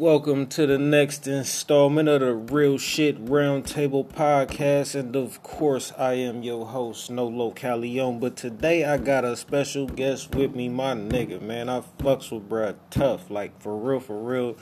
[0.00, 4.98] Welcome to the next installment of the Real Shit Roundtable Podcast.
[4.98, 8.18] And of course, I am your host, Nolo Calion.
[8.18, 11.68] But today I got a special guest with me, my nigga, man.
[11.68, 13.30] I fucks with bruh tough.
[13.30, 14.56] Like, for real, for real.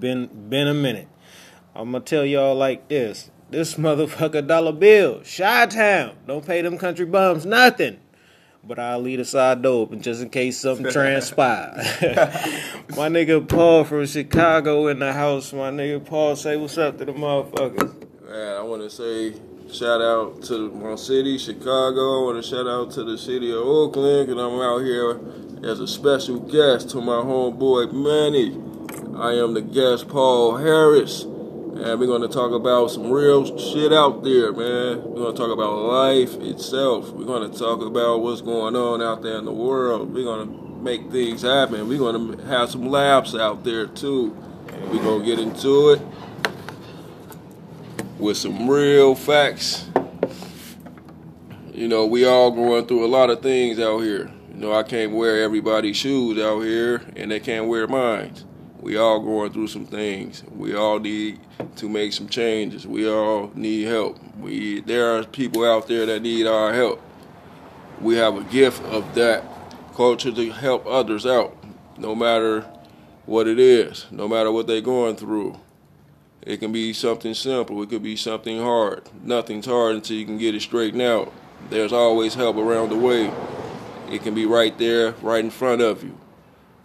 [0.00, 1.08] Been, been a minute.
[1.74, 3.30] I'm gonna tell y'all like this.
[3.50, 6.16] This motherfucker dollar bill, Chi Town.
[6.26, 7.98] Don't pay them country bums nothing
[8.68, 11.72] but I'll leave the side door open just in case something transpire.
[12.90, 15.54] my nigga Paul from Chicago in the house.
[15.54, 18.28] My nigga Paul, say what's up to the motherfuckers.
[18.28, 19.40] Man, I want to say
[19.72, 22.20] shout out to my city, Chicago.
[22.20, 25.80] I want to shout out to the city of Oakland, because I'm out here as
[25.80, 28.52] a special guest to my homeboy Manny.
[29.18, 31.24] I am the guest, Paul Harris.
[31.76, 35.04] And we're going to talk about some real shit out there, man.
[35.04, 37.10] We're going to talk about life itself.
[37.10, 40.12] We're going to talk about what's going on out there in the world.
[40.12, 41.88] We're going to make things happen.
[41.88, 44.36] We're going to have some laughs out there, too.
[44.90, 46.00] We're going to get into it
[48.18, 49.88] with some real facts.
[51.72, 54.30] You know, we all going through a lot of things out here.
[54.52, 58.34] You know, I can't wear everybody's shoes out here, and they can't wear mine.
[58.80, 60.44] We all going through some things.
[60.54, 61.40] We all need
[61.76, 62.86] to make some changes.
[62.86, 64.18] We all need help.
[64.38, 67.02] We there are people out there that need our help.
[68.00, 69.44] We have a gift of that
[69.94, 71.56] culture to help others out,
[71.96, 72.64] no matter
[73.26, 75.58] what it is, no matter what they're going through.
[76.42, 77.82] It can be something simple.
[77.82, 79.08] It could be something hard.
[79.22, 81.32] Nothing's hard until you can get it straightened out.
[81.68, 83.32] There's always help around the way.
[84.10, 86.18] It can be right there, right in front of you.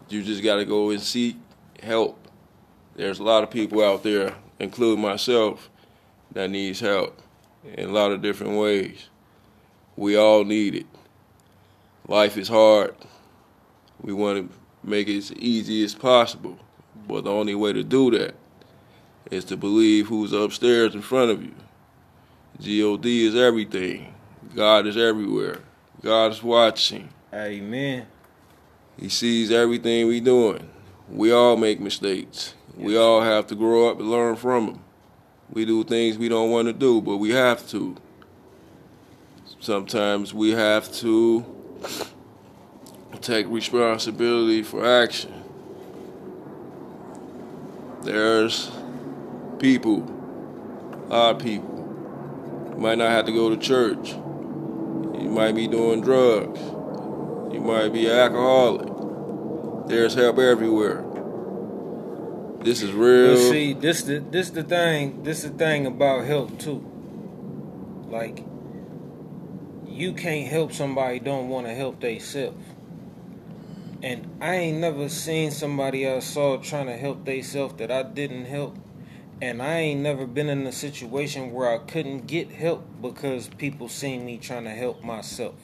[0.09, 1.38] You just got to go and seek
[1.84, 2.28] help.
[2.95, 5.70] There's a lot of people out there, including myself,
[6.31, 7.22] that needs help
[7.64, 9.08] in a lot of different ways.
[9.95, 10.88] We all need it.
[12.08, 12.95] Life is hard.
[14.02, 16.59] We want to make it as easy as possible.
[17.08, 18.36] But the only way to do that
[19.31, 21.54] is to believe who's upstairs in front of you.
[22.61, 24.14] God is everything.
[24.55, 25.60] God is everywhere.
[26.02, 27.10] God is watching.
[27.33, 28.05] Amen.
[29.00, 30.70] He sees everything we're doing.
[31.09, 32.55] We all make mistakes.
[32.75, 34.83] We all have to grow up and learn from them.
[35.52, 37.95] We do things we don't want to do, but we have to.
[39.59, 41.45] Sometimes we have to
[43.21, 45.43] take responsibility for action.
[48.02, 48.71] There's
[49.59, 50.03] people,
[51.09, 51.70] our people.
[52.71, 54.09] You might not have to go to church.
[54.09, 56.59] You might be doing drugs.
[57.53, 58.92] You might be an alcoholic.
[59.88, 61.04] There's help everywhere.
[62.64, 63.36] This is real.
[63.36, 65.23] But see, this the this the thing.
[65.23, 66.89] This the thing about help too.
[68.08, 68.45] Like,
[69.86, 72.55] you can't help somebody don't want to help theyself.
[74.02, 78.45] And I ain't never seen somebody I saw trying to help theyself that I didn't
[78.45, 78.77] help.
[79.42, 83.89] And I ain't never been in a situation where I couldn't get help because people
[83.89, 85.55] seen me trying to help myself.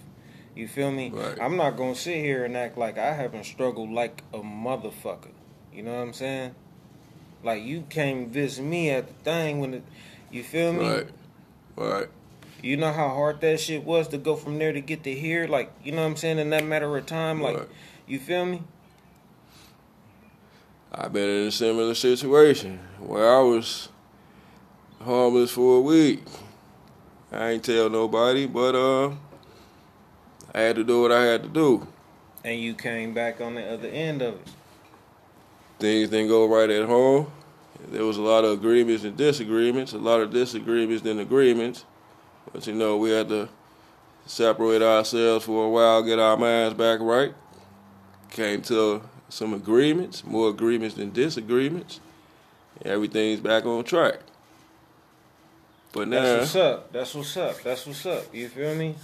[0.56, 1.10] You feel me?
[1.10, 1.38] Right.
[1.40, 5.32] I'm not gonna sit here and act like I haven't struggled like a motherfucker.
[5.74, 6.56] You know what I'm saying?
[7.44, 9.84] Like you came visit me at the thing when it,
[10.32, 10.90] you feel me?
[10.90, 11.08] Right.
[11.76, 12.08] Right.
[12.62, 15.48] You know how hard that shit was to go from there to get to here.
[15.48, 16.40] Like you know what I'm saying?
[16.40, 17.70] In that matter of time, like Right.
[18.08, 18.64] you feel me?
[20.92, 23.90] I've been in a similar situation where I was
[25.02, 26.24] homeless for a week.
[27.32, 29.12] I ain't tell nobody, but uh,
[30.54, 31.88] I had to do what I had to do.
[32.44, 34.48] And you came back on the other end of it.
[35.80, 37.32] Things didn't go right at home.
[37.88, 41.86] There was a lot of agreements and disagreements, a lot of disagreements and agreements.
[42.52, 43.50] But you know, we had to
[44.26, 47.34] separate ourselves for a while, get our minds back right.
[48.30, 52.00] Came to some agreements, more agreements than disagreements.
[52.84, 54.20] Everything's back on track.
[55.92, 56.92] But now, That's what's up.
[56.92, 57.62] That's what's up.
[57.64, 58.34] That's what's up.
[58.34, 58.96] You feel me?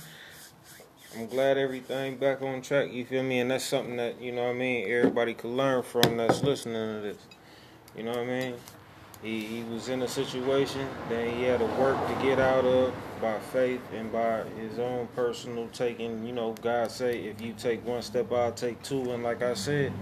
[1.17, 2.91] I'm glad everything back on track.
[2.91, 3.39] You feel me?
[3.39, 4.85] And that's something that you know what I mean.
[4.89, 7.17] Everybody could learn from that's listening to this.
[7.95, 8.55] You know what I mean?
[9.23, 12.93] He he was in a situation that he had to work to get out of
[13.21, 16.25] by faith and by his own personal taking.
[16.25, 19.13] You know, God say if you take one step, I'll take two.
[19.13, 19.93] And like I said,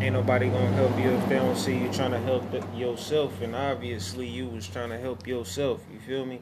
[0.00, 2.44] ain't nobody gonna help you if they don't see you trying to help
[2.76, 3.40] yourself.
[3.40, 5.80] And obviously, you was trying to help yourself.
[5.92, 6.40] You feel me?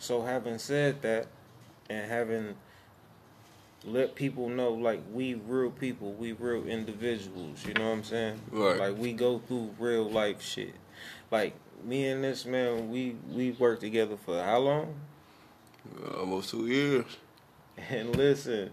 [0.00, 1.28] So having said that,
[1.90, 2.54] and having
[3.84, 8.40] let people know like we real people, we real individuals, you know what I'm saying?
[8.50, 8.78] Right.
[8.78, 10.74] Like we go through real life shit.
[11.30, 11.54] Like
[11.84, 14.94] me and this man, we we worked together for how long?
[16.16, 17.04] almost two years.
[17.88, 18.72] And listen,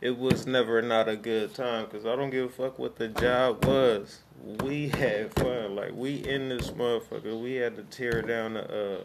[0.00, 3.08] it was never not a good time because I don't give a fuck what the
[3.08, 4.20] job was.
[4.62, 5.76] we had fun.
[5.76, 8.98] Like we in this motherfucker, we had to tear down a uh,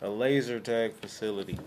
[0.00, 1.58] a laser tag facility.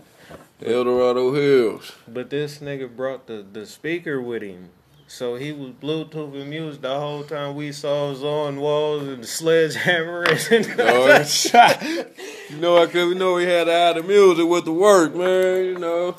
[0.64, 1.92] El Dorado Hills.
[2.06, 4.70] But this nigga brought the the speaker with him.
[5.08, 8.14] So he was Bluetoothing music the whole time we saw
[8.46, 11.18] on walls and the sledgehammer and Oh,
[12.48, 15.64] you know, I could we know we had add the music with the work, man.
[15.66, 16.16] You know,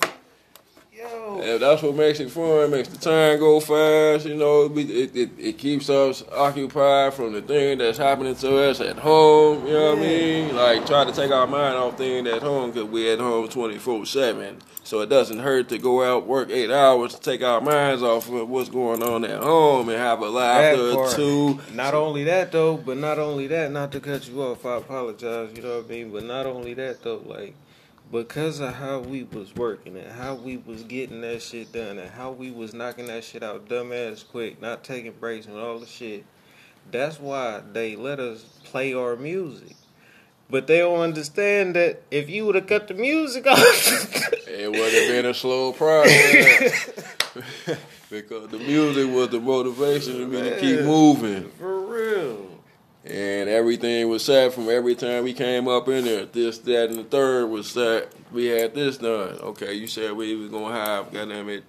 [1.59, 2.71] That's what makes it fun.
[2.71, 4.25] Makes the time go fast.
[4.25, 8.57] You know, it, it, it, it keeps us occupied from the thing that's happening to
[8.69, 9.65] us at home.
[9.67, 10.55] You know what I mean?
[10.55, 13.77] Like try to take our mind off things at home because we're at home twenty
[13.77, 14.59] four seven.
[14.85, 18.29] So it doesn't hurt to go out work eight hours to take our minds off
[18.29, 21.59] of what's going on at home and have a That or two.
[21.73, 25.51] Not only that though, but not only that, not to cut you off, I apologize,
[25.55, 26.11] you know what I mean?
[26.11, 27.55] But not only that though, like
[28.13, 32.11] because of how we was working and how we was getting that shit done and
[32.11, 35.87] how we was knocking that shit out dumbass quick, not taking breaks and all the
[35.87, 36.23] shit.
[36.91, 39.75] That's why they let us play our music.
[40.47, 44.93] But they don't understand that if you would have cut the music off, It would
[44.93, 46.89] have been a slow process.
[48.11, 51.49] because the music was the motivation for me to keep moving.
[51.57, 52.52] for real.
[53.05, 56.25] And everything was set from every time we came up in there.
[56.25, 58.13] This, that, and the third was set.
[58.31, 59.39] We had this done.
[59.41, 61.65] Okay, you said we was gonna have, goddamn it,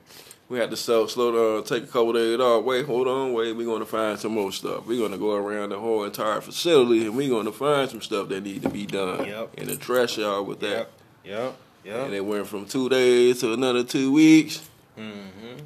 [0.48, 2.64] we had to slow, slow down, take a couple days off.
[2.64, 3.52] Wait, hold on, wait.
[3.52, 4.86] We're gonna find some more stuff.
[4.86, 8.42] We're gonna go around the whole entire facility, and we're gonna find some stuff that
[8.42, 9.26] need to be done.
[9.26, 9.58] Yep.
[9.58, 10.68] And address y'all with that.
[10.68, 10.92] Yep.
[11.24, 11.56] Yep.
[11.84, 12.06] Yep.
[12.06, 14.68] And it went from two days to another two weeks.
[14.98, 15.64] Mm-hmm.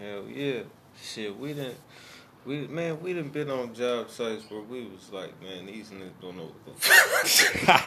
[0.00, 0.62] Hell yeah.
[1.02, 1.76] Shit, we didn't.
[2.46, 6.12] We man, we done been on job sites where we was like, man, these niggas
[6.20, 7.80] don't know what the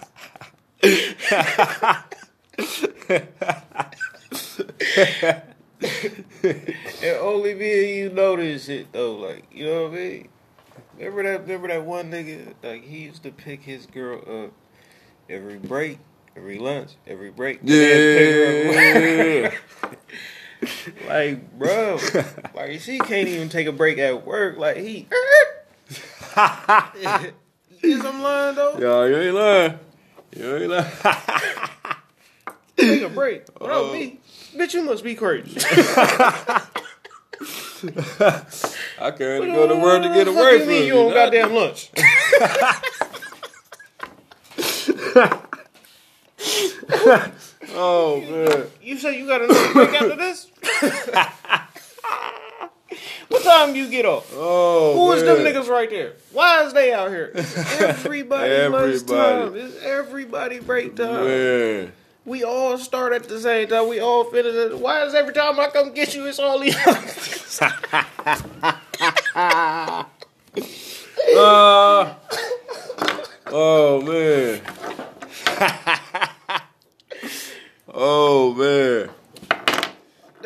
[7.03, 10.29] And only me and you know this shit though, like, you know what I mean?
[10.97, 14.51] Remember that remember that one nigga, like he used to pick his girl up
[15.29, 15.97] every break,
[16.37, 17.61] every lunch, every break.
[17.61, 19.53] and then pick her up.
[19.81, 19.89] Yeah.
[21.07, 21.99] Like, bro,
[22.55, 24.57] like she can't even take a break at work.
[24.57, 25.07] Like he,
[27.81, 28.77] is I'm lying though?
[28.79, 29.79] Yo, you ain't lying.
[30.35, 30.85] You ain't lying.
[32.77, 33.43] Take a break.
[33.59, 33.87] Oh.
[33.87, 34.19] up, me?
[34.55, 35.57] Bitch, you must be crazy.
[38.99, 40.95] I can't go to work to get away you from mean you.
[40.95, 41.91] you on goddamn lunch.
[47.75, 48.67] Oh man.
[48.81, 50.51] You said you got another break after this?
[53.29, 54.29] what time you get off?
[54.33, 56.13] Oh Who is them niggas right there?
[56.31, 57.31] Why is they out here?
[57.35, 59.55] Everybody lunch time.
[59.55, 61.25] It's everybody break time.
[61.25, 61.91] Man.
[62.25, 63.89] We all start at the same time.
[63.89, 66.75] We all finish at Why is every time I come get you, it's all these
[71.35, 72.13] Uh,
[73.47, 74.61] oh man.
[77.93, 79.09] oh man.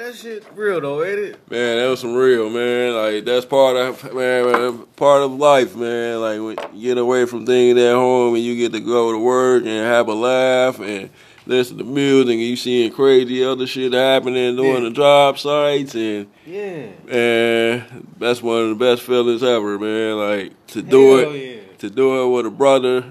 [0.07, 1.51] That shit real though, ain't it?
[1.51, 2.93] Man, that was some real, man.
[2.93, 6.21] Like that's part of man, part of life, man.
[6.21, 9.17] Like when you get away from things at home and you get to go to
[9.17, 11.09] work and have a laugh and
[11.45, 14.89] listen to music and you seeing crazy other shit happening during Yeah.
[14.89, 16.85] the job sites and Yeah.
[17.03, 20.17] man, that's one of the best feelings ever, man.
[20.17, 21.77] Like to do Hell it, yeah.
[21.79, 23.03] to do it with a brother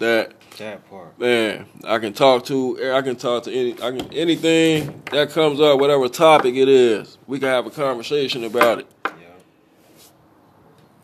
[0.00, 1.07] that That part.
[1.18, 5.60] Man, I can talk to, I can talk to any, I can anything that comes
[5.60, 8.86] up, whatever topic it is, we can have a conversation about it.
[9.04, 9.12] Yeah.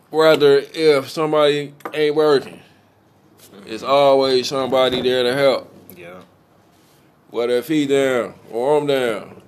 [0.09, 2.61] Whether if somebody ain't working,
[3.65, 5.73] it's always somebody there to help.
[5.95, 6.21] Yeah.
[7.29, 9.41] Whether if he down or I'm down,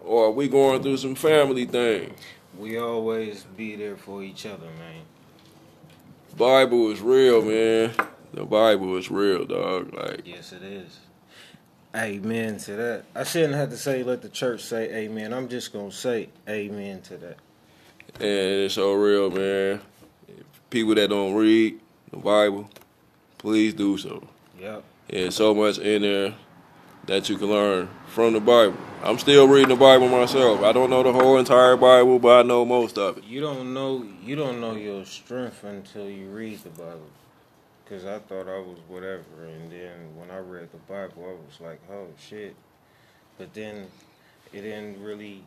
[0.00, 2.16] or we going through some family things.
[2.56, 5.02] We always be there for each other, man.
[6.36, 7.92] Bible is real, man.
[8.32, 9.94] The Bible is real, dog.
[9.94, 10.98] Like, Yes, it is.
[11.94, 13.04] Amen to that.
[13.14, 15.32] I shouldn't have to say, let the church say amen.
[15.32, 17.38] I'm just going to say amen to that.
[18.16, 18.24] and
[18.64, 19.80] it's so real, man.
[20.68, 21.80] People that don't read
[22.10, 22.68] the Bible,
[23.38, 24.26] please do so.
[24.60, 24.84] Yep.
[25.08, 26.34] There's so much in there
[27.06, 28.76] that you can learn from the Bible.
[29.02, 30.62] I'm still reading the Bible myself.
[30.62, 33.24] I don't know the whole entire Bible, but I know most of it.
[33.24, 37.08] You don't know you don't know your strength until you read the Bible.
[37.88, 41.60] Cause I thought I was whatever, and then when I read the Bible, I was
[41.60, 42.56] like, "Oh shit!"
[43.38, 43.86] But then
[44.52, 45.44] it didn't really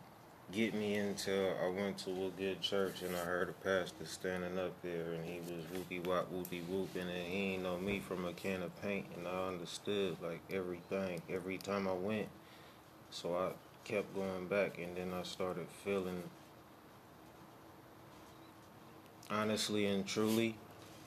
[0.51, 4.57] get me until I went to a good church and I heard a pastor standing
[4.57, 8.23] up there, and he was whoopie wop whoopie whooping, and he ain't know me from
[8.23, 12.29] a can of paint, and I understood like everything every time I went.
[13.11, 13.51] So I
[13.83, 16.23] kept going back, and then I started feeling
[19.29, 20.55] honestly and truly,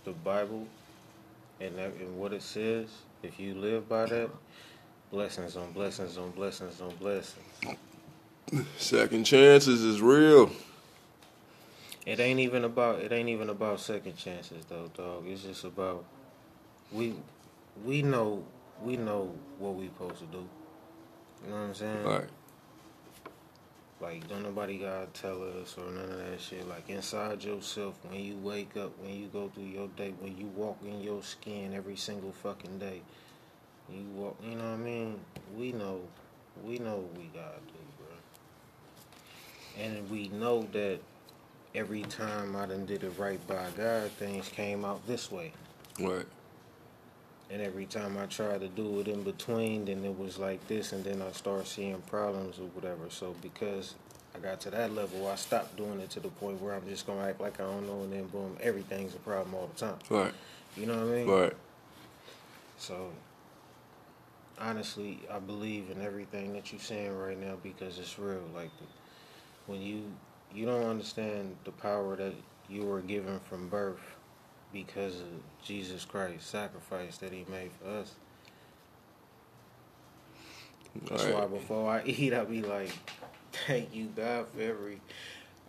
[0.04, 0.66] the Bible
[1.60, 2.88] and, that, and what it says,
[3.22, 4.30] if you live by that,
[5.10, 7.78] blessings on blessings on blessings on blessings.
[8.76, 10.50] Second chances is real.
[12.04, 15.24] It ain't even about it ain't even about second chances though, dog.
[15.26, 16.04] It's just about
[16.90, 17.14] we
[17.84, 18.44] we know
[18.82, 20.48] we know what we supposed to do.
[21.44, 22.04] You know what I'm saying?
[22.04, 22.28] Right.
[24.02, 26.68] Like don't nobody gotta tell us or none of that shit.
[26.68, 30.46] Like inside yourself, when you wake up, when you go through your day, when you
[30.56, 33.00] walk in your skin every single fucking day,
[33.88, 34.36] you walk.
[34.42, 35.20] You know what I mean?
[35.56, 36.00] We know,
[36.64, 39.84] we know what we gotta do, bro.
[39.84, 40.98] And we know that
[41.72, 45.52] every time I done did it right by God, things came out this way.
[46.00, 46.26] Right.
[47.52, 50.92] And every time I tried to do it in between, then it was like this,
[50.92, 53.10] and then I started seeing problems or whatever.
[53.10, 53.94] So because
[54.34, 57.06] I got to that level, I stopped doing it to the point where I'm just
[57.06, 59.98] gonna act like I don't know, and then boom, everything's a problem all the time.
[60.08, 60.32] Right.
[60.78, 61.28] You know what I mean?
[61.28, 61.52] Right.
[62.78, 63.10] So
[64.58, 68.42] honestly, I believe in everything that you're saying right now because it's real.
[68.54, 68.70] Like
[69.66, 70.04] when you
[70.54, 72.34] you don't understand the power that
[72.68, 74.00] you were given from birth
[74.72, 75.28] because of
[75.64, 78.14] Jesus Christ's sacrifice that He made for us.
[81.08, 81.34] That's Right.
[81.34, 82.90] why before I eat, I be like,
[83.66, 85.00] "Thank you, God, for every."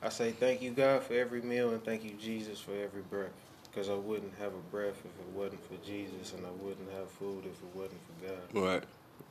[0.01, 3.31] I say, "Thank you, God, for every meal, and thank you, Jesus, for every breath."
[3.69, 7.09] Because I wouldn't have a breath if it wasn't for Jesus, and I wouldn't have
[7.09, 8.63] food if it wasn't for God.
[8.63, 8.83] Right.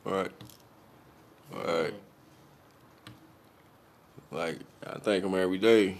[0.03, 0.31] Right.
[1.53, 1.93] Right.
[1.93, 1.95] Mm-hmm.
[4.35, 5.97] Like I thank him every day,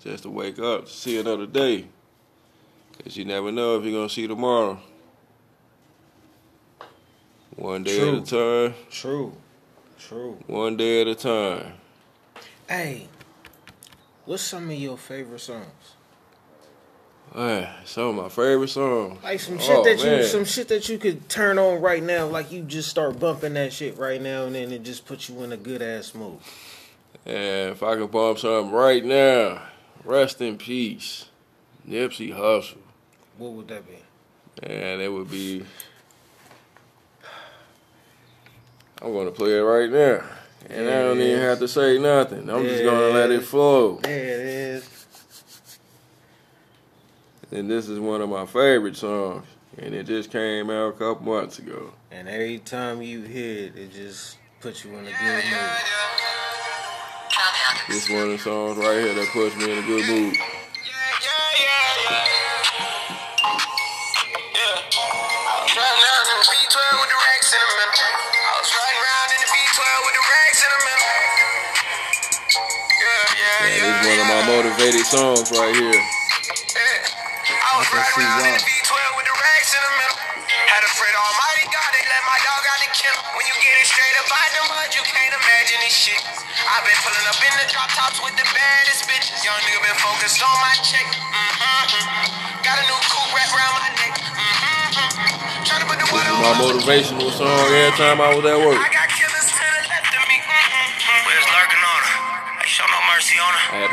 [0.00, 1.86] just to wake up, to see another day.
[3.02, 4.78] Cause you never know if you're gonna see tomorrow.
[7.56, 8.74] One day at a time.
[8.90, 9.32] True,
[9.98, 10.38] true.
[10.46, 11.72] One day at a time.
[12.68, 13.08] Hey,
[14.26, 15.94] what's some of your favorite songs?
[17.34, 19.22] Man, some of my favorite songs.
[19.22, 22.26] Like some shit Oh, that you, some shit that you could turn on right now.
[22.26, 25.42] Like you just start bumping that shit right now, and then it just puts you
[25.42, 26.38] in a good ass mood.
[27.24, 29.62] And if I could bump something right now,
[30.04, 31.26] rest in peace,
[31.88, 32.76] Nipsey Hussle.
[33.40, 33.96] What would that be?
[34.62, 35.64] And it would be.
[39.00, 40.22] I'm gonna play it right now,
[40.68, 42.50] and I don't even have to say nothing.
[42.50, 43.98] I'm just gonna let it flow.
[44.02, 45.06] There it is.
[47.50, 49.46] And this is one of my favorite songs,
[49.78, 51.94] and it just came out a couple months ago.
[52.10, 55.80] And every time you hear it, it just puts you in a good mood.
[57.88, 60.36] This one of the songs right here that puts me in a good mood.
[74.10, 75.94] One of my motivated songs right here.
[75.94, 77.62] Yeah.
[77.62, 78.58] I was I can see around in why.
[78.58, 80.18] the V12 with the racks in the middle.
[80.66, 83.22] Had a friend, Almighty God, they let my dog out the kennel.
[83.38, 86.18] When you get it straight up out the mud, you can't imagine this shit.
[86.18, 89.46] I've been pulling up in the drop tops with the baddest bitches.
[89.46, 91.06] Young nigga been focused on my check.
[91.06, 92.66] Mm-hmm.
[92.66, 94.14] Got a new coupe wrapped around my neck.
[94.18, 95.62] Mm-hmm.
[95.70, 98.58] Tryna put the water is on my my motivational song every time I was at
[98.58, 98.74] work.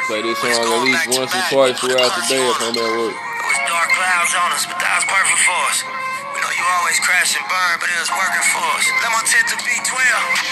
[0.07, 3.11] Play this song at least once or twice throughout the day if I'm at work.
[3.11, 5.83] It was dark clouds on us, but that was perfect for us.
[6.31, 8.87] We know you always crash and burn, but it was working for us.
[9.03, 9.91] Let my tip to V12,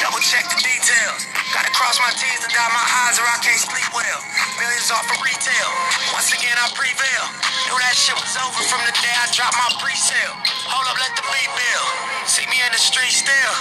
[0.03, 1.31] double check the details.
[1.55, 4.19] Gotta cross my T's and dot my I's or I can't sleep well.
[4.59, 5.69] Millions off of retail.
[6.11, 7.23] Once again, I prevail.
[7.71, 10.35] Knew that shit was over from the day I dropped my pre-sale.
[10.67, 11.87] Hold up, let the beat build.
[12.27, 13.55] See me in the street still.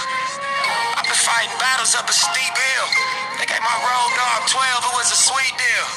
[0.97, 2.87] I've been fighting battles up a steep hill.
[3.39, 5.87] They gave my road dog 12, it was a sweet deal.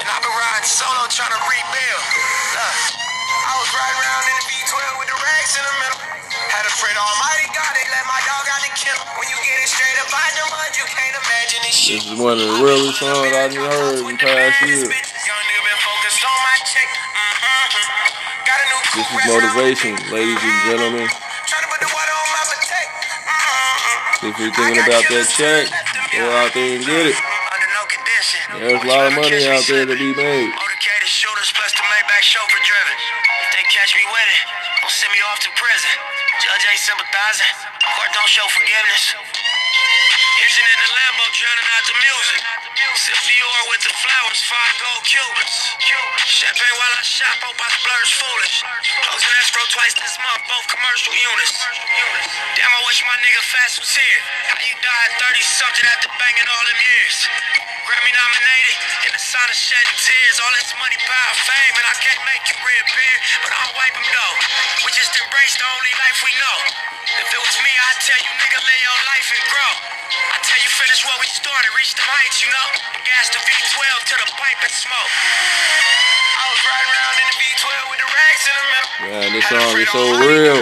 [0.00, 2.04] And I've been riding solo trying to rebuild.
[2.56, 2.76] Look,
[3.26, 6.00] I was riding around in the V12 with the rags in the middle.
[6.52, 9.06] Had a friend, Almighty God, they let my dog out the kennel.
[9.18, 12.00] When you get it straight up out the mud, you can't imagine this shit.
[12.02, 14.86] This is one of the realest songs I done heard in past years.
[14.86, 16.88] Young nigga been focused on my check.
[16.92, 18.46] Mm-hmm.
[18.46, 21.08] Got a new This is wrapped around my motivation, ladies and gentlemen.
[24.16, 25.68] If you're thinking about that check,
[26.16, 27.16] go out there and get it.
[27.16, 28.40] Under no condition.
[28.56, 30.48] There's a lot of money out there to be made.
[30.56, 32.96] Motorcaded shooters plus the Maybach chauffeur driven.
[33.44, 34.42] If they catch me winning,
[34.80, 35.92] don't send me off to prison.
[36.40, 37.52] Judge ain't sympathizing.
[37.84, 39.04] Court don't show forgiveness.
[39.12, 42.40] Engine in the Lambo drowning out the music.
[42.96, 45.56] Sip Dior with the flowers, five gold Cubans.
[46.36, 48.60] Champagne while I shop, hope I splurge foolish.
[49.08, 51.56] Closing escrow twice this month, both commercial units.
[52.60, 54.20] Damn, I wish my nigga Fatts was here.
[54.52, 57.16] How you died 30 something after banging all them years?
[57.88, 58.76] Grammy nominated,
[59.08, 60.36] in the sign of shedding tears.
[60.44, 63.16] All this money, power, fame, and I can't make you reappear.
[63.40, 64.36] But I'll wipe them though.
[64.84, 66.58] We just embrace the only life we know.
[67.16, 69.72] If it was me, I'd tell you, nigga, live your life and grow.
[70.36, 72.68] I tell you, finish what we started, reach the heights, you know.
[73.08, 76.15] Gas the V12 to the pipe and smoke.
[76.56, 78.90] I was riding around in the V12 with the rags in the middle.
[79.12, 80.58] Man, this song is so real.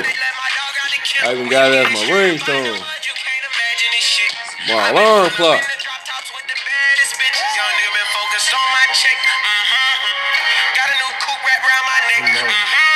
[1.22, 2.82] I even got it as my ringtone.
[4.66, 5.62] My alarm clock.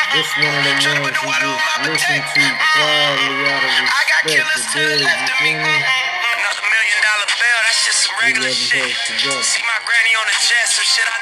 [0.09, 0.83] This one of them
[1.23, 5.55] ones you just listen to quietly out of respect for dead, you feel me?
[5.55, 8.88] Another million dollar bill, that's just some regular wasn't shit.
[8.88, 9.35] supposed to go.
[9.47, 11.18] See my granny on the jet, some shit I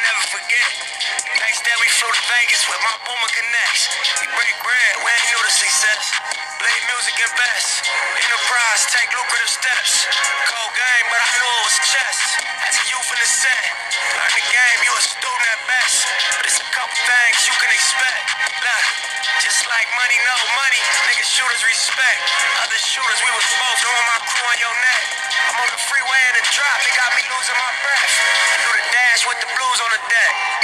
[1.96, 3.88] flew to Vegas with my boomer connects.
[4.20, 6.12] We break bread, we ain't new to success.
[6.60, 7.88] Blade music and best.
[8.20, 10.04] Enterprise, take lucrative steps.
[10.44, 12.18] Cold game, but I knew it was chess.
[12.68, 13.64] As a youth in the set,
[14.12, 16.04] learn the game, you a student at best.
[16.36, 18.24] But it's a couple things you can expect.
[18.60, 18.84] Look,
[19.40, 22.20] just like money, no money, niggas shooters respect.
[22.60, 25.02] Other shooters, we was both throwing my crew on your neck.
[25.48, 28.12] I'm on the freeway in the drop, it got me losing my breath.
[28.60, 30.55] Do the dash with the blues on the deck.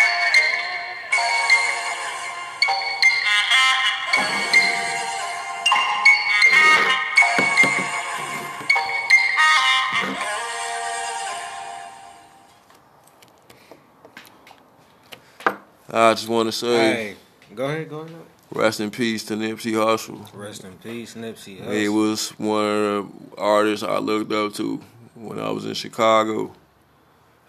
[15.93, 17.17] I just want to say, Hey,
[17.55, 18.17] go ahead, go ahead.
[18.55, 20.27] rest in peace to Nipsey Hussle.
[20.35, 21.73] Rest in peace, Nipsey Hussle.
[21.73, 24.81] He was one of the artists I looked up to
[25.15, 26.53] when I was in Chicago.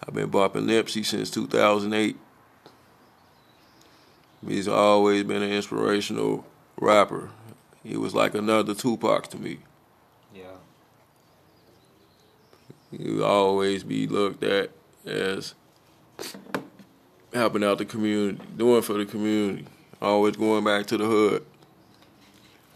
[0.05, 2.17] I've been bopping Nipsey since 2008.
[4.45, 6.45] He's always been an inspirational
[6.77, 7.29] rapper.
[7.81, 9.59] He was like another Tupac to me.
[10.35, 10.43] Yeah.
[12.91, 14.71] He would always be looked at
[15.05, 15.53] as
[17.33, 19.65] helping out the community, doing for the community,
[20.01, 21.45] always going back to the hood.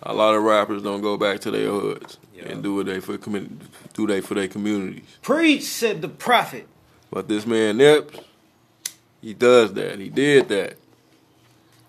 [0.03, 2.45] A lot of rappers don't go back to their hoods Yeah.
[2.49, 3.49] and do what they for commu-
[3.93, 5.03] do they for their communities.
[5.21, 6.67] Preach, said the prophet.
[7.11, 8.19] But this man Nips,
[9.21, 9.99] he does that.
[9.99, 10.77] He did that.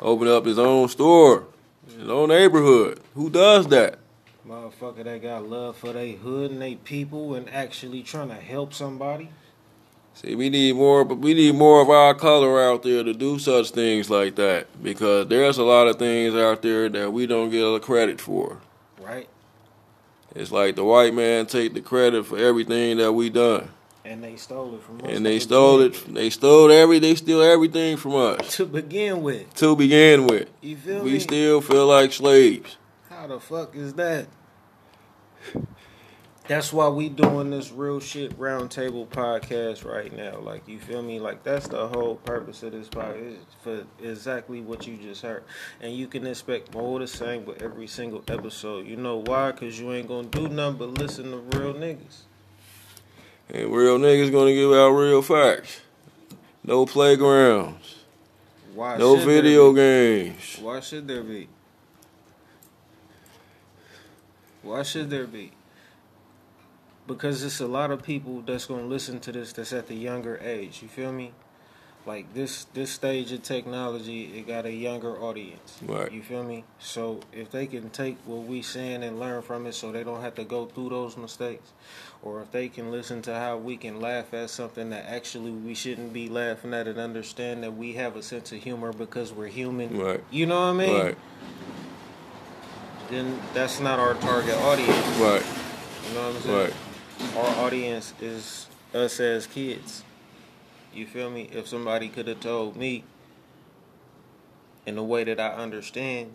[0.00, 1.44] Opened up his own store,
[1.98, 3.00] his own neighborhood.
[3.14, 3.98] Who does that?
[4.46, 8.72] Motherfucker that got love for their hood and they people and actually trying to help
[8.72, 9.28] somebody.
[10.20, 13.38] See, we need more, but we need more of our color out there to do
[13.38, 17.50] such things like that because there's a lot of things out there that we don't
[17.50, 18.58] get a credit for.
[19.00, 19.28] Right?
[20.34, 23.68] It's like the white man take the credit for everything that we done,
[24.04, 25.16] And they stole it from us.
[25.16, 25.94] and they stole it.
[26.12, 26.98] They stole every.
[26.98, 29.54] They steal everything from us To begin with.
[29.54, 30.48] to begin with.
[30.62, 31.18] You feel We me?
[31.20, 32.76] still feel like slaves.
[33.08, 34.26] How the fuck is that?
[36.48, 40.38] That's why we doing this real shit roundtable podcast right now.
[40.38, 41.20] Like you feel me?
[41.20, 45.44] Like that's the whole purpose of this podcast for exactly what you just heard.
[45.82, 48.86] And you can expect more of the same with every single episode.
[48.86, 49.52] You know why?
[49.52, 52.22] Cause you ain't gonna do nothing but listen to real niggas.
[53.50, 55.82] And real niggas gonna give out real facts.
[56.64, 57.96] No playgrounds.
[58.74, 60.58] Why No video games.
[60.62, 61.46] Why should there be?
[64.62, 65.52] Why should there be?
[67.08, 70.38] Because it's a lot of people that's gonna listen to this that's at the younger
[70.42, 70.82] age.
[70.82, 71.32] You feel me?
[72.04, 75.78] Like this this stage of technology, it got a younger audience.
[75.82, 76.12] Right.
[76.12, 76.64] You feel me?
[76.78, 80.20] So if they can take what we saying and learn from it, so they don't
[80.20, 81.70] have to go through those mistakes,
[82.22, 85.74] or if they can listen to how we can laugh at something that actually we
[85.74, 89.48] shouldn't be laughing at, and understand that we have a sense of humor because we're
[89.48, 89.98] human.
[89.98, 90.22] Right.
[90.30, 91.00] You know what I mean?
[91.00, 91.18] Right.
[93.10, 95.06] Then that's not our target audience.
[95.18, 95.42] Right.
[96.08, 96.58] You know what I'm saying?
[96.58, 96.74] Right.
[97.36, 100.02] Our audience is us as kids.
[100.94, 101.48] You feel me?
[101.52, 103.04] If somebody could have told me
[104.86, 106.32] in the way that I understand,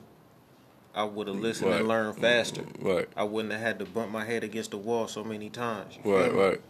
[0.94, 1.80] I would have listened Right.
[1.80, 2.64] and learned mm, faster.
[2.80, 3.08] Right.
[3.16, 5.98] I wouldn't have had to bump my head against the wall so many times.
[6.04, 6.32] Right.
[6.32, 6.40] me?
[6.40, 6.62] Right.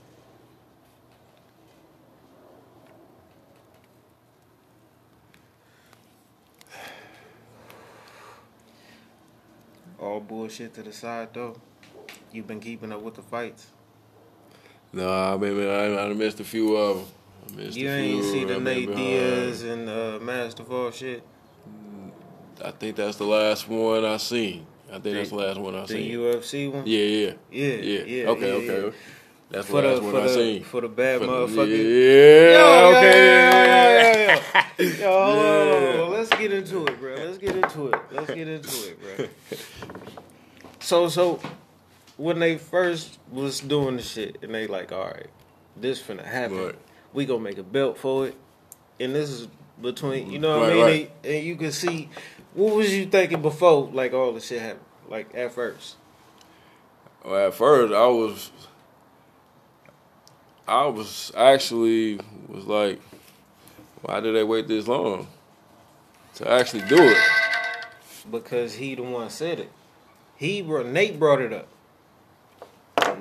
[9.99, 11.56] All bullshit to the side though.
[12.32, 13.67] You've been keeping up with the fights.
[14.93, 17.06] No, I mean, I, I missed a few of them.
[17.51, 19.06] I missed You ain't see the Nate behind.
[19.08, 21.23] Diaz and uh, Masvidal shit.
[22.63, 24.65] I think that's the last one I seen.
[24.89, 26.12] I think The- that's the last one I seen.
[26.12, 26.13] The.
[26.17, 26.84] UFC one.
[26.86, 28.03] yeah, yeah, Yeah, yeah.
[28.06, 28.97] yeah, okay, yeah, okay.
[29.49, 30.63] That's for the the last one for I the seen.
[30.63, 32.53] for the bad For the- motherfucker.
[32.53, 34.41] Yeah, okay.
[35.01, 36.10] Yo, yo, yo.
[36.10, 37.15] Let's get into it, bro.
[37.15, 37.99] Let's get into it.
[38.12, 39.27] Let's get into it, bro.
[40.79, 41.39] So, so
[42.17, 45.28] when they first was doing the shit, and they like, all right,
[45.76, 46.58] this finna happen.
[46.65, 46.76] Right.
[47.13, 48.36] We gonna make a belt for it,
[48.99, 49.47] and this is
[49.82, 50.84] between, you know what Right, I mean?
[50.84, 51.12] right.
[51.23, 52.10] And, and you can see,
[52.54, 55.95] what was you thinking before, like all the shit happened, like at first?
[57.23, 58.52] Well, at first I was,
[60.67, 63.02] I was actually was like,
[64.02, 65.28] why did they wait this long
[66.36, 67.17] to actually do it?
[68.32, 69.69] because he the one said it.
[70.38, 71.67] He brought Nate brought it up.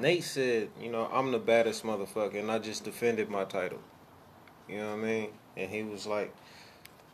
[0.00, 3.78] Nate said, you know, I'm the baddest motherfucker, and I just defended my title.
[4.68, 5.28] You know what I mean?
[5.56, 6.34] And he was like,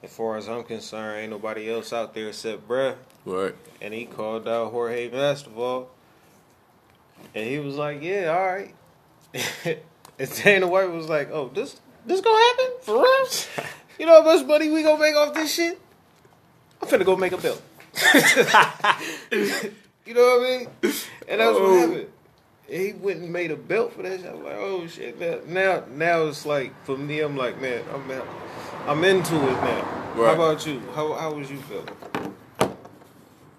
[0.02, 2.94] as far as I'm concerned, ain't nobody else out there except bruh.
[3.24, 3.54] Right.
[3.80, 5.86] And he called out Jorge Masvidal,
[7.34, 8.74] and he was like, yeah, all right.
[10.18, 13.26] and Dana White was like, oh, this this gonna happen for real?
[13.98, 15.78] You know how much money we gonna make off this shit?
[16.80, 17.60] I'm finna go make a belt.
[19.32, 20.68] you know what I mean?
[21.28, 21.62] And that's Oh.
[21.70, 22.08] what happened.
[22.68, 24.28] He went and made a belt for that shit.
[24.28, 25.18] I'm like, oh shit.
[25.18, 28.22] Now, now, now it's like for me, I'm like, man, I'm
[28.86, 29.84] I'm into it now.
[30.14, 30.80] How about you?
[30.94, 31.88] How how was you feeling?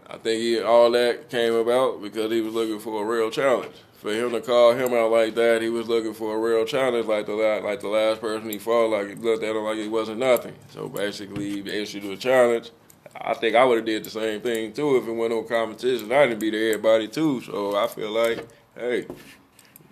[0.07, 3.75] I think he, all that came about because he was looking for a real challenge.
[3.93, 7.05] For him to call him out like that, he was looking for a real challenge.
[7.05, 9.77] Like the last, like the last person he fought, like he looked at him like
[9.77, 10.55] he wasn't nothing.
[10.69, 12.71] So basically, he issued a challenge.
[13.15, 16.11] I think I would have did the same thing too if it went on competition.
[16.11, 19.05] I didn't beat everybody too, so I feel like, hey,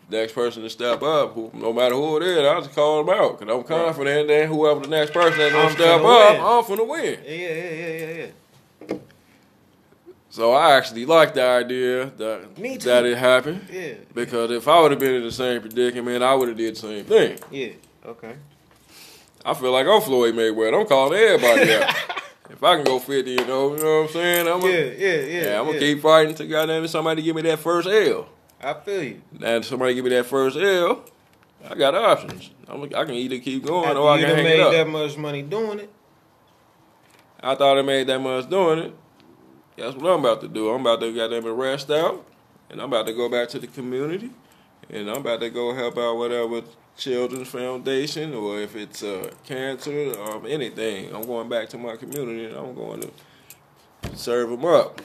[0.10, 3.16] next person to step up, who, no matter who it is, I just call them
[3.18, 6.42] out because I'm confident that whoever the next person that's gonna I'm step up, win.
[6.42, 7.20] I'm finna win.
[7.26, 8.26] Yeah, yeah, yeah, yeah,
[8.90, 8.98] yeah.
[10.30, 13.68] So I actually like the idea that that it happened.
[13.72, 13.94] Yeah.
[14.13, 16.80] Because if I would have been in the same predicament, I would have did the
[16.80, 17.40] same thing.
[17.50, 17.70] Yeah.
[18.06, 18.36] Okay.
[19.44, 20.80] I feel like I'm Floyd Mayweather.
[20.82, 21.90] I'm calling everybody out.
[22.52, 24.48] if I can go 50 and 0, you know what I'm saying?
[24.48, 25.42] I'm Yeah, a, yeah, yeah.
[25.52, 25.94] yeah, I'm gonna yeah.
[25.94, 28.28] keep fighting till goddamn somebody give me that first L.
[28.62, 29.22] I feel you.
[29.43, 31.04] And somebody give me that first L,
[31.70, 32.50] I got options.
[32.67, 34.72] I'm, I can either keep going After or I can hang made it up.
[34.72, 35.91] that much money doing it.
[37.41, 38.96] I thought I made that much doing it.
[39.78, 40.70] That's what I'm about to do.
[40.70, 42.26] I'm about to goddamn it rest out,
[42.70, 44.32] and I'm about to go back to the community,
[44.89, 46.63] and I'm about to go help out whatever
[46.98, 51.13] children's foundation or if it's uh, cancer or anything.
[51.13, 53.12] I'm going back to my community and I'm going to
[54.15, 55.00] serve them up.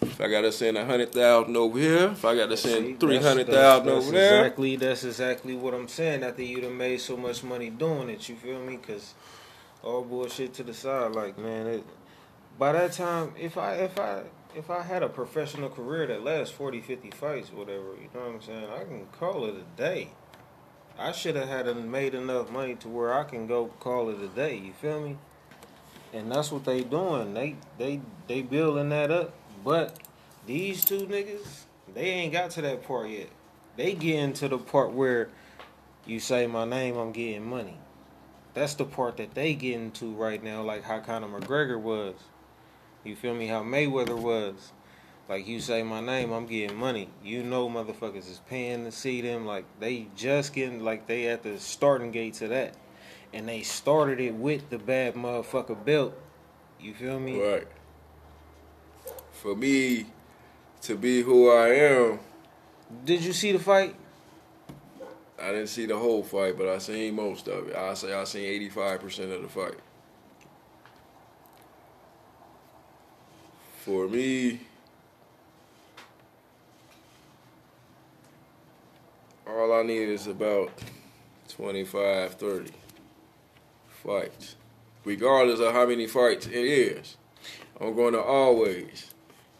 [0.00, 3.00] If I got to send a hundred thousand over here, if I got to send
[3.00, 4.76] three hundred thousand three hundred that's- over there, Exactly.
[4.76, 6.22] That's exactly what I'm saying.
[6.22, 8.76] After you done made so much money doing it, you feel me?
[8.76, 9.14] Because
[9.82, 11.84] all bullshit to the side, like man, it,
[12.58, 14.22] by that time, if I if I
[14.54, 18.34] if I had a professional career that lasts 40, 50 fights, whatever, you know what
[18.34, 20.08] I'm saying, I can call it a day.
[20.98, 24.26] I should have had made enough money to where I can go call it a
[24.28, 24.56] day.
[24.56, 25.16] You feel me?
[26.12, 27.34] And that's what they doing.
[27.34, 29.34] They they they building that up.
[29.64, 29.98] But
[30.46, 33.28] these two niggas, they ain't got to that part yet.
[33.76, 35.28] They getting to the part where
[36.06, 37.78] you say my name, I'm getting money.
[38.54, 42.14] That's the part that they getting to right now, like how Conor McGregor was.
[43.04, 43.46] You feel me?
[43.46, 44.72] How Mayweather was.
[45.28, 47.10] Like you say my name, I'm getting money.
[47.22, 49.44] You know motherfuckers is paying to see them.
[49.44, 52.74] Like they just getting like they at the starting gate to that.
[53.34, 56.14] And they started it with the bad motherfucker belt.
[56.80, 57.40] You feel me?
[57.40, 57.68] right?
[59.42, 60.06] For me
[60.82, 62.18] to be who I am,
[63.04, 63.94] Did you see the fight?
[65.40, 67.76] I didn't see the whole fight, but I seen most of it.
[67.76, 69.78] I say I seen eighty five percent of the fight.
[73.84, 74.60] For me,
[79.46, 80.72] all I need is about
[81.48, 82.70] 25, 30
[84.04, 84.56] fights.
[85.04, 87.16] Regardless of how many fights it is,
[87.80, 89.14] I'm going to always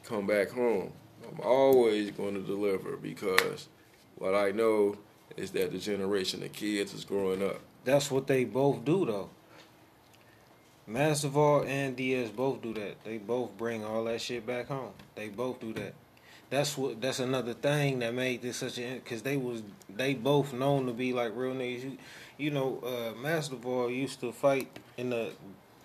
[0.09, 0.93] come back home.
[1.31, 3.69] I'm always going to deliver because
[4.17, 4.97] what I know
[5.37, 7.61] is that the generation of kids is growing up.
[7.85, 9.31] That's what they both do though.
[10.89, 13.03] Masvidal and Diaz both do that.
[13.05, 14.93] They both bring all that shit back home.
[15.15, 15.93] They both do that.
[16.51, 16.99] That's what.
[17.03, 19.63] That's another thing that made this such a because they was
[19.95, 21.83] they both known to be like real niggas.
[21.85, 21.99] You,
[22.39, 25.33] you know, uh, Masvidal used to fight in the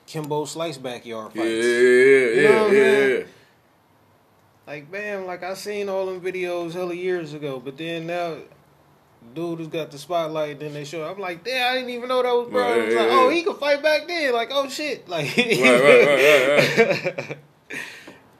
[0.07, 1.65] Kimbo Slice backyard Yeah, fights.
[1.65, 3.23] yeah, You know yeah, yeah.
[4.65, 8.37] Like, bam, like I seen all them videos hella years ago, but then now,
[9.35, 10.59] dude has got the spotlight.
[10.59, 11.03] Then they show.
[11.09, 12.61] I'm like, damn, I didn't even know that was bro.
[12.61, 14.33] Right, was like, oh, he could fight back then.
[14.33, 17.37] Like, oh shit, like, Right, right, right, right.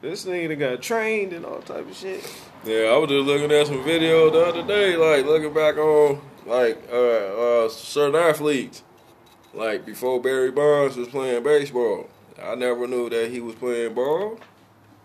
[0.04, 2.20] This nigga that got trained and all type of shit.
[2.66, 6.20] Yeah, I was just looking at some videos the other day, like looking back on
[6.46, 8.84] like uh, uh, certain athletes,
[9.54, 12.10] like before Barry Bonds was playing baseball.
[12.42, 14.42] I never knew that he was playing ball,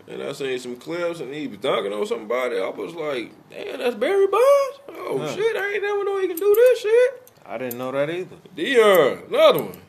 [0.09, 2.59] and I seen some clips and he was dunking on somebody.
[2.59, 4.81] I was like, damn, that's Barry Bonds.
[4.89, 5.35] Oh Huh.
[5.35, 7.31] shit, I ain't never know he can do this shit.
[7.47, 8.37] I didn't know that either.
[8.57, 9.81] Deion, another one.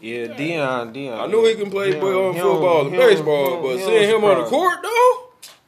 [0.00, 1.18] Yeah, Deion, Deion.
[1.20, 4.48] I knew he can play He ball, football, and baseball, but seeing him on the
[4.48, 5.22] court though.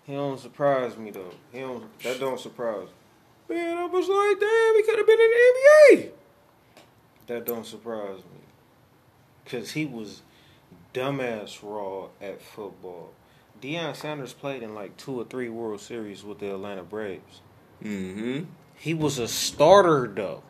[0.04, 1.32] He don't surprise me though.
[1.52, 1.98] He don't.
[2.02, 2.88] That don't surprise.
[3.48, 3.56] me.
[3.56, 6.10] Man, I was like, damn, he could have been in the NBA.
[7.28, 8.40] That don't surprise me.
[9.46, 10.22] Cause he was
[10.94, 13.10] dumbass raw at football.
[13.60, 17.40] Deion Sanders played in like two or three World Series with the Atlanta Braves.
[17.82, 18.44] Mm-hmm.
[18.76, 20.42] He was a starter though.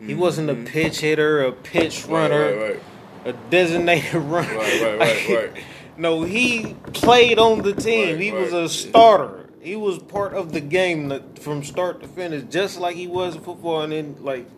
[0.00, 2.60] He wasn't a pitch hitter, a pitch runner, Mm-hmm.
[2.62, 2.82] Right, right,
[3.26, 4.56] a designated runner.
[4.56, 5.64] Right, right, right, right.
[5.98, 8.14] no, he played on the team.
[8.14, 9.50] Right, he was a starter.
[9.60, 13.42] He was part of the game from start to finish, just like he was in
[13.42, 13.82] football.
[13.82, 14.48] And then, like,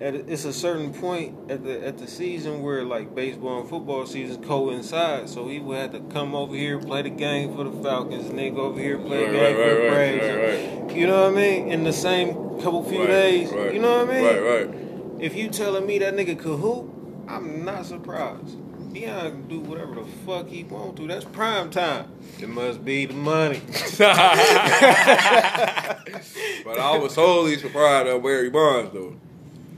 [0.00, 3.68] at a, it's a certain point at the at the season where like baseball and
[3.68, 5.28] football season coincide.
[5.28, 8.38] So he would have to come over here, play the game for the Falcons, and
[8.38, 10.26] then go over here, play Right, the game right, for the Braves.
[10.26, 11.68] right, right, You know what I mean?
[11.72, 13.50] In the same couple few days.
[13.50, 14.24] You know what I mean?
[14.24, 14.70] Right, right.
[15.20, 16.90] If you telling me that nigga could hoop,
[17.28, 18.58] I'm not surprised.
[18.92, 21.06] Deion can do whatever the fuck he want to.
[21.06, 22.10] That's prime time.
[22.40, 23.60] It must be the money.
[26.64, 29.14] But I was totally surprised of Barry Bonds though.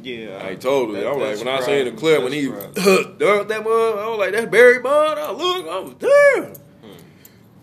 [0.02, 1.00] Yeah, I totally.
[1.00, 2.24] that- I was like, when I seen the clip me.
[2.24, 5.20] when he That surprised dunked that mug, I was like, that's Barry Bonds.
[5.20, 6.52] I look, I was damn.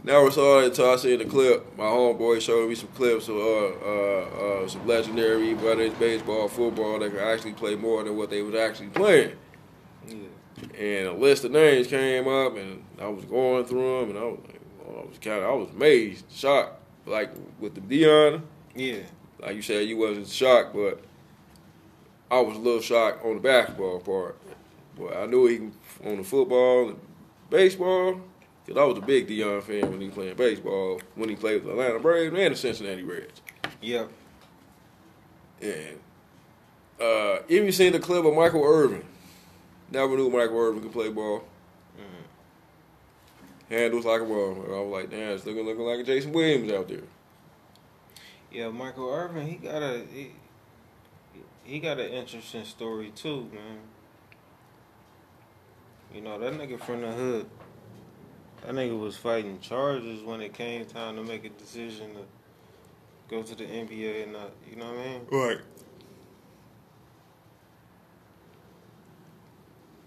[0.03, 1.75] Never saw it until I seen the clip.
[1.77, 6.47] My homeboy showed me some clips of uh, uh, uh, some legendary, whether it's baseball,
[6.47, 9.31] football, that could actually play more than what they was actually playing.
[10.07, 10.15] Yeah.
[10.79, 14.23] And a list of names came up, and I was going through them, and I
[14.25, 16.79] was like, well, I was kind of, I was amazed, shocked.
[17.07, 18.41] Like with the Deion,
[18.75, 18.99] Yeah.
[19.41, 21.01] like you said, you wasn't shocked, but
[22.29, 24.37] I was a little shocked on the basketball part.
[24.97, 25.73] But I knew he can
[26.05, 26.99] on the football and
[27.49, 28.21] baseball,
[28.65, 31.65] because I was a big Deion fan when he playing baseball, when he played with
[31.65, 33.41] the Atlanta Braves and the Cincinnati Reds.
[33.81, 34.09] Yep.
[35.61, 35.99] And
[36.99, 39.03] uh, even seen the clip of Michael Irvin.
[39.91, 41.43] Never knew Michael Irvin could play ball.
[43.69, 44.63] Handles like a ball.
[44.67, 46.99] I was like, damn, it's looking looking like a Jason Williams out there.
[48.51, 50.31] Yeah, Michael Irvin, he got a he,
[51.65, 53.79] he got an interesting story too, man.
[56.13, 57.49] You know that nigga from the hood.
[58.61, 62.21] That nigga was fighting charges when it came time to make a decision to
[63.27, 64.51] go to the NBA and not.
[64.69, 65.21] You know what I mean?
[65.31, 65.57] Right.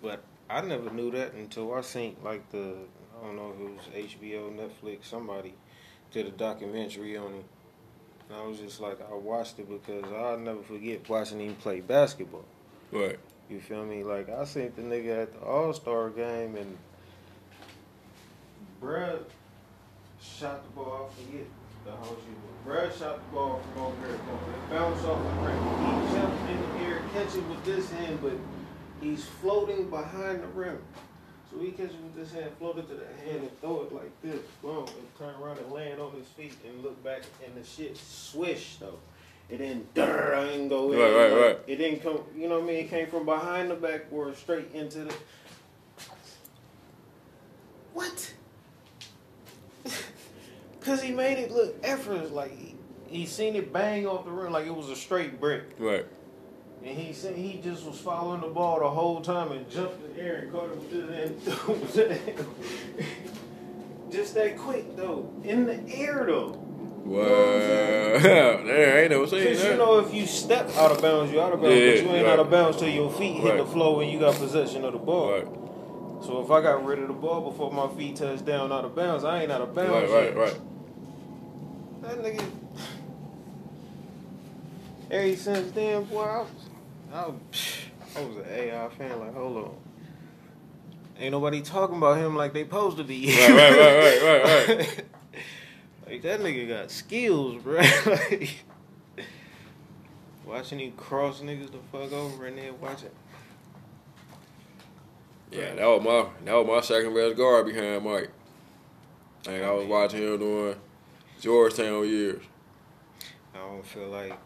[0.01, 2.77] But I never knew that until I seen like the
[3.21, 5.55] I don't know if it was HBO, Netflix, somebody
[6.12, 7.44] did a documentary on him.
[8.29, 11.81] And I was just like, I watched it because I'll never forget watching him play
[11.81, 12.45] basketball.
[12.93, 13.19] Right.
[13.49, 14.05] You feel me?
[14.05, 16.77] Like I seen the nigga at the All Star game and
[18.83, 19.19] bruh
[20.21, 21.11] shot the ball.
[21.11, 21.47] I forget
[21.85, 22.67] the whole shit.
[22.67, 24.14] but Bruh shot the ball from over here.
[24.17, 25.59] It bounced off the rim.
[25.59, 28.35] He jumped in the air, catch it with this hand, but
[29.01, 30.79] he's floating behind the rim.
[31.51, 33.93] So he catch it with his hand, float it to the hand, and throw it
[33.93, 34.41] like this.
[34.61, 37.97] Boom, and turn around and land on his feet and look back, and the shit
[37.97, 38.99] swish though.
[39.49, 40.99] It didn't durr, I didn't go in.
[40.99, 41.59] Right, right, like, right.
[41.67, 42.85] It didn't come, you know what I mean?
[42.85, 45.15] It came from behind the backboard straight into the.
[47.95, 48.35] What?
[50.79, 52.31] Because he made it look effortless.
[52.31, 52.75] Like, he,
[53.09, 55.65] he seen it bang off the rim like it was a straight brick.
[55.79, 56.07] Right.
[56.85, 60.14] And he said he just was following the ball the whole time and jumped in
[60.17, 60.91] the air and caught it with
[61.95, 62.47] his hand.
[64.11, 65.31] just that quick, though.
[65.45, 66.51] In the air, though.
[67.05, 67.23] Wow.
[67.23, 68.19] I
[69.01, 71.61] ain't never seen Because you know, if you step out of bounds, you're out of
[71.62, 72.33] bounds, Yeah, but you ain't right.
[72.33, 73.57] out of bounds till your feet hit Right.
[73.59, 75.33] the floor and you got possession of the ball.
[75.33, 75.47] right.
[76.25, 78.95] So if I got rid of the ball before my feet touched down out of
[78.95, 80.11] bounds, I ain't out of bounds.
[80.11, 80.61] Right, right, right.
[82.03, 82.45] That nigga.
[85.11, 86.49] Ever since then, boy, I was,
[87.12, 87.37] I was,
[88.16, 89.21] I was an AI fan.
[89.21, 89.77] Like, hold on.
[91.18, 93.27] Ain't nobody talking about him like they supposed to be.
[93.27, 95.05] Right, right, right, right, right, right.
[96.07, 97.81] like that nigga got skills, bro.
[98.07, 98.64] like,
[100.44, 103.11] watching him cross niggas the fuck over and then watching.
[105.51, 108.31] Yeah, that was my that was my second best guard behind Mike.
[109.49, 110.77] And I was watching him doing
[111.40, 112.42] Georgetown years.
[113.55, 114.38] I don't feel like.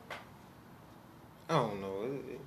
[1.48, 2.04] I don't know.
[2.04, 2.40] It, it,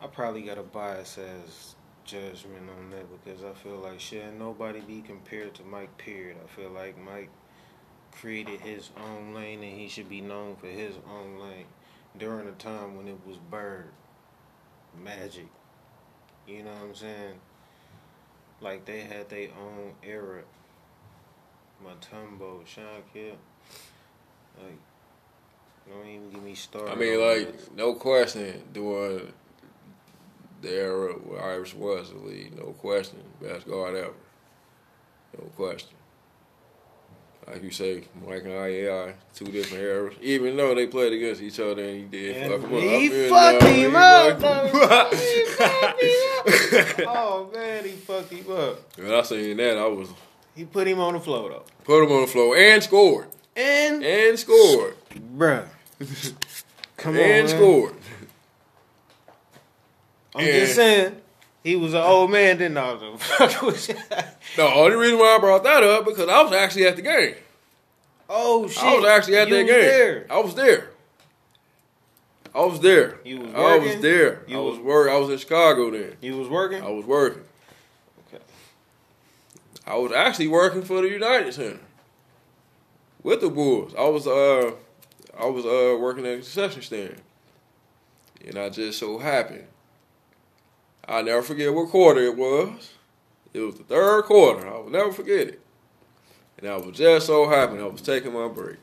[0.00, 4.80] I probably got a bias as judgment on that because I feel like shit nobody
[4.80, 6.36] be compared to Mike Period.
[6.42, 7.30] I feel like Mike
[8.12, 11.66] created his own lane and he should be known for his own lane
[12.18, 13.90] during a time when it was Bird,
[15.02, 15.48] Magic.
[16.46, 17.40] You know what I'm saying?
[18.60, 20.42] Like they had their own era.
[21.82, 23.38] Mutombo, Sean Kidd.
[24.62, 24.78] Like,
[25.90, 26.90] don't even get me started.
[26.92, 27.70] I mean, like, this.
[27.76, 29.32] no question, during
[30.62, 34.12] the era where Irish was the league, no question, best guard ever,
[35.38, 35.90] no question.
[37.46, 40.14] Like you say, Mike and IAI, two different eras.
[40.20, 42.82] Even though they played against each other and he did And fuck him up.
[42.82, 47.16] he fucked him up, him He fucked him up.
[47.16, 48.98] Oh man, he fucked him up.
[48.98, 50.10] When I seen that, I was
[50.54, 51.64] He put him on the floor though.
[51.82, 54.94] put him on the floor and scored And and scored
[55.36, 55.66] bruh.
[56.96, 57.20] Come on.
[57.20, 57.48] and man.
[57.48, 57.94] scored.
[60.34, 61.16] I'm And- just saying.
[61.62, 62.94] He was an old man, didn't I?
[62.94, 63.96] The?
[64.56, 67.34] The only reason why I brought that up because I was actually at the game.
[68.30, 68.82] Oh shit!
[68.82, 69.80] I was actually at You that game.
[69.80, 70.26] There.
[70.30, 70.90] I was there.
[72.54, 73.18] I was there.
[73.24, 73.62] You was working?
[73.62, 74.42] I was there.
[74.48, 75.10] You I was was- work.
[75.10, 76.16] I was in Chicago then.
[76.22, 76.82] You was working.
[76.82, 77.42] I was working.
[78.32, 78.42] Okay.
[79.86, 81.80] I was actually working for the United Center
[83.22, 83.94] with the Bulls.
[83.98, 84.72] I was uh
[85.40, 87.16] I was uh working at the concession stand,
[88.46, 89.64] and I just so happened.
[91.08, 92.92] I never forget what quarter it was.
[93.52, 94.68] It was the third quarter.
[94.68, 95.60] I will never forget it.
[96.58, 98.76] And I was just so happened I was taking my break,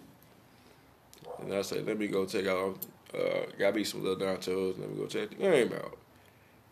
[1.40, 2.78] and I said, "Let me go take out.
[3.14, 4.80] Uh, got me some little nachos.
[4.80, 5.98] Let me go check the game out."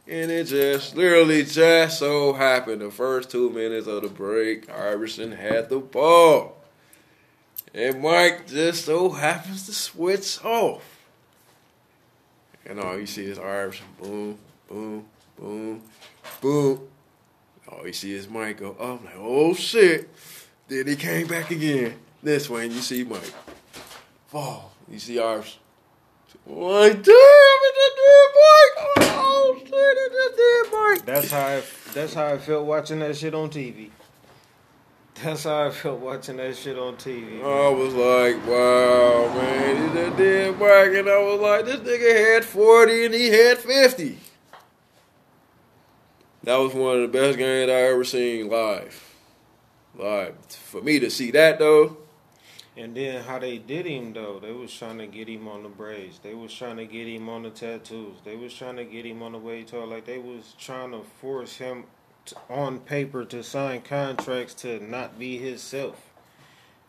[0.08, 5.32] And it just literally just so happened the first two minutes of the break, Iverson
[5.32, 6.55] had the ball.
[7.76, 10.82] And Mike just so happens to switch off.
[12.66, 14.38] And all you see is arms boom,
[14.70, 15.06] boom,
[15.38, 15.82] boom,
[16.40, 16.88] boom.
[17.68, 20.10] All you see is Mike go up like, oh shit.
[20.70, 21.96] Then he came back again.
[22.24, 23.34] This way, and you see Mike.
[24.28, 24.72] Fall.
[24.90, 25.58] You see arms.
[26.48, 29.16] Like, damn, it's a dead Mike.
[29.18, 31.06] Oh shit, it's a dead Mike.
[31.06, 33.90] That's how I, that's how I felt watching that shit on TV.
[35.24, 37.42] That's how I felt watching that shit on TV.
[37.42, 41.00] I was like, wow, man, he's a dead Mike.
[41.00, 44.18] And I was like, this nigga had 40 and he had 50.
[46.44, 49.16] That was one of the best games I ever seen live.
[49.98, 50.36] Live.
[50.50, 51.98] For me to see that, though,
[52.78, 55.70] And then how they did him though, they was trying to get him on the
[55.70, 56.20] braids.
[56.20, 58.18] They was trying to get him on the tattoos.
[58.26, 59.90] They was trying to get him on the way talk.
[59.90, 61.95] Like they was trying to force him to,
[62.50, 66.12] on paper to sign contracts to not be himself.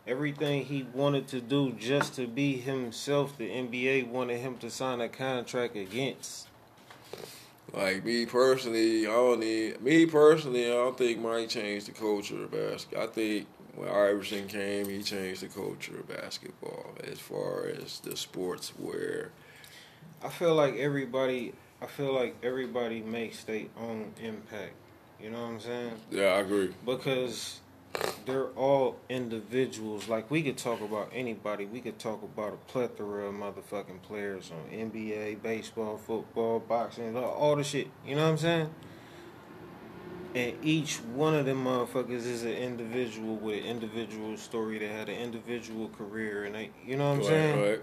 [0.07, 5.01] Everything he wanted to do just to be himself, the NBA wanted him to sign
[5.01, 6.47] a contract against.
[7.73, 12.43] like me personally, I don't need, me personally, I don't think Mike changed the culture
[12.43, 13.03] of basketball.
[13.03, 18.15] I think when Iverson came, he changed the culture of basketball as far as the
[18.15, 19.31] sports where
[20.23, 21.53] I feel like everybody.
[21.81, 24.73] I feel like everybody makes their own impact.
[25.21, 25.93] You know what I'm saying?
[26.11, 26.73] Yeah, I agree.
[26.85, 27.59] because
[28.25, 30.07] they're all individuals.
[30.07, 31.65] Like we could talk about anybody.
[31.65, 37.55] We could talk about a plethora of motherfucking players on NBA, baseball, football, boxing, all-
[37.55, 37.87] the shit.
[38.05, 38.69] You know what I'm saying?
[40.35, 44.77] And each one of them motherfuckers is an individual with an individual story.
[44.77, 47.61] They had an individual career, and they, you know what I'm saying?
[47.61, 47.81] Right.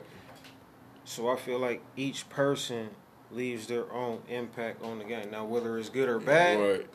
[1.04, 2.90] So I feel like each person
[3.32, 5.30] leaves their own impact on the game.
[5.32, 6.86] Now, whether it's good or bad, Right.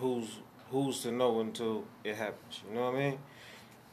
[0.00, 0.38] Who's
[0.70, 2.60] who's to know until it happens.
[2.68, 3.18] You know what I mean?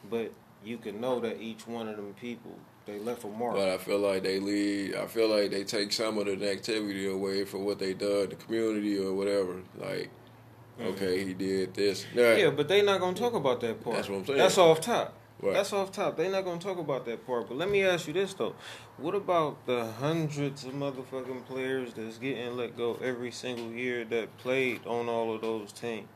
[0.09, 0.31] But
[0.65, 2.51] you can know that each one of them people
[2.85, 3.55] they left a mark.
[3.55, 4.95] But I feel like they lead.
[4.95, 8.35] I feel like they take some of the negativity away from what they done the
[8.35, 9.61] community or whatever.
[9.79, 10.09] Like,
[10.81, 12.05] okay, he did this.
[12.13, 12.39] Nah, Mm-hmm.
[12.39, 13.95] yeah, but they not gonna talk about that part.
[13.97, 14.37] That's what I'm saying.
[14.39, 15.13] That's off top.
[15.43, 15.55] Right.
[15.55, 16.15] That's off top.
[16.15, 17.49] They're not gonna talk about that part.
[17.49, 18.55] But let me ask you this though:
[18.95, 24.37] What about the hundreds of motherfucking players that's getting let go every single year that
[24.37, 26.07] played on all of those teams?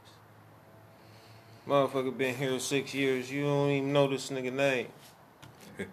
[1.67, 3.29] Motherfucker been here six years.
[3.29, 4.87] You don't even know this nigga name.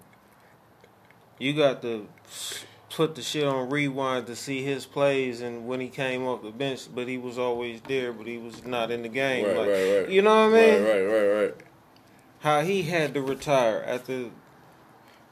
[1.40, 2.06] you got to
[2.90, 6.52] put the shit on rewind to see his plays and when he came off the
[6.52, 9.44] bench, but he was always there, but he was not in the game.
[9.44, 10.08] Right, Like, right, right.
[10.08, 10.84] You know what I mean?
[10.84, 11.54] Right, right, right, right.
[12.44, 14.28] How he had to retire after.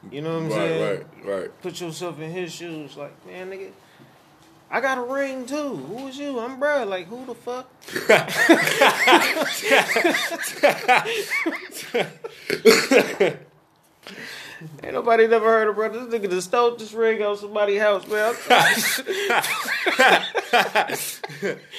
[0.09, 0.81] You know what I'm saying?
[0.81, 1.61] Right, right, right.
[1.61, 3.69] Put yourself in his shoes, like man, nigga.
[4.71, 5.75] I got a ring too.
[5.75, 6.39] Who is you?
[6.39, 6.87] I'm Brad.
[6.87, 7.69] Like who the fuck?
[14.83, 16.05] Ain't nobody never heard of brother.
[16.05, 18.33] This nigga just stole this ring out somebody's house, man.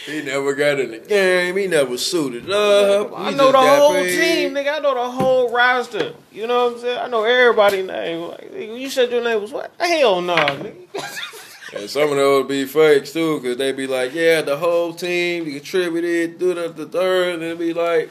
[0.06, 1.56] he never got in the game.
[1.56, 3.12] He never suited up.
[3.16, 4.18] I know the whole paid.
[4.18, 4.76] team, nigga.
[4.76, 6.12] I know the whole roster.
[6.32, 6.98] You know what I'm saying?
[6.98, 8.28] I know everybody's name.
[8.28, 9.72] Like, you said your name was what?
[9.78, 11.20] Hell no, nigga.
[11.74, 14.94] And some of those would be fakes too, cause they'd be like, yeah, the whole
[14.94, 18.10] team contributed, do the, the third, and be like,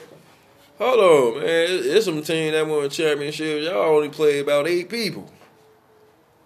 [0.78, 1.00] hold
[1.36, 3.66] on, man, it's, some team that won championships.
[3.66, 5.32] Y'all only played about eight people,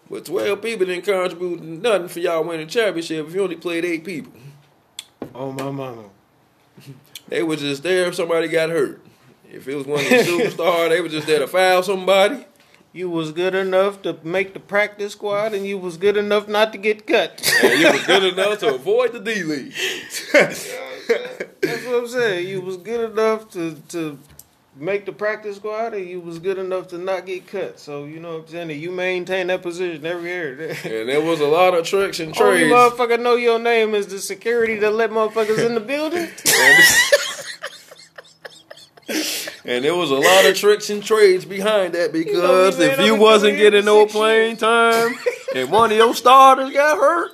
[0.10, 3.86] but twelve people didn't contribute nothing for y'all winning a championship if you only played
[3.86, 4.34] eight people.
[5.34, 6.06] Oh my mama.
[7.28, 9.02] They was just there if somebody got hurt.
[9.52, 12.46] If it was one of the superstars, they was just there to foul somebody.
[12.94, 16.72] You was good enough to make the practice squad, and you was good enough not
[16.72, 17.48] to get cut.
[17.64, 19.74] And you was good enough to avoid the D League.
[21.08, 22.48] That's what I'm saying.
[22.48, 24.18] You was good enough to to
[24.76, 27.80] make the practice squad, and you was good enough to not get cut.
[27.80, 28.82] So you know what I'm saying.
[28.82, 30.52] You maintain that position every year.
[30.84, 32.72] and there was a lot of tricks and trades.
[32.72, 36.28] Only motherfucker know your name is the security that let motherfuckers in the building.
[39.66, 43.16] And, there was a lot of tricks and trades behind that because we if you
[43.16, 44.60] wasn't getting no playing years.
[44.62, 45.14] time
[45.54, 47.32] and one of your starters got hurt,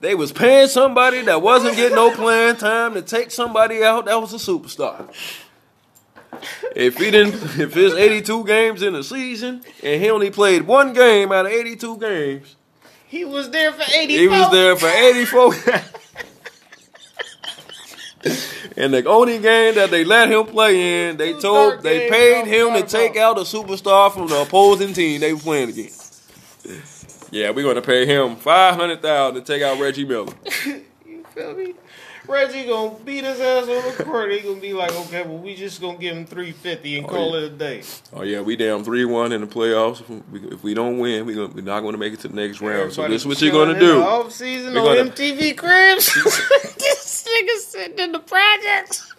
[0.00, 4.20] they was paying somebody that wasn't getting no playing time to take somebody out that
[4.20, 5.08] was a superstar.
[6.74, 10.92] If he didn't, if it's 82 games in a season and he only played one
[10.92, 12.56] game out of 82 games,
[13.08, 14.06] He was there for 84.
[14.20, 15.54] he was there for 84.
[18.76, 22.74] and the only game that they let him play in, they told they paid him
[22.74, 25.95] to take out a superstar from the opposing team they were playing against.
[27.36, 30.32] Yeah, we're gonna pay him five hundred thousand to take out Reggie Miller.
[31.06, 31.74] You feel me?
[32.26, 34.32] Reggie gonna beat his ass on the court.
[34.32, 37.30] He gonna be like, okay, well, we just gonna give him 350 and Oh, call
[37.32, 37.36] yeah.
[37.36, 37.82] it a day.
[38.14, 40.00] Oh yeah, we down three one in the playoffs.
[40.50, 42.90] If we, don't win, we gonna, we're not gonna make it to the next round.
[42.94, 44.02] So this is what you're gonna do.
[44.02, 46.06] Off season We're on gonna- MTV Cribs.
[46.78, 49.12] this nigga sitting in the projects.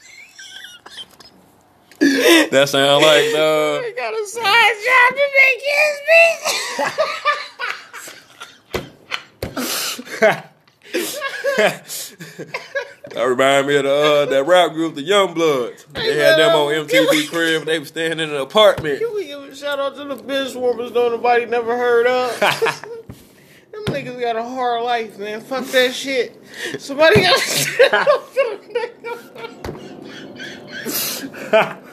[2.00, 6.00] That sound like uh, He got a side job to make his
[9.98, 10.52] that
[13.16, 15.86] remind me of the uh, that rap group, the Young Bloods.
[15.94, 17.66] They had them on MTV crib.
[17.66, 19.00] They was staying in an apartment.
[19.00, 22.40] Can we give a shout out to the bench warmers though nobody never heard of?
[23.72, 25.42] Them niggas got a hard life, man.
[25.42, 26.42] Fuck that shit.
[26.80, 28.60] Somebody got to shout out to
[31.52, 31.78] the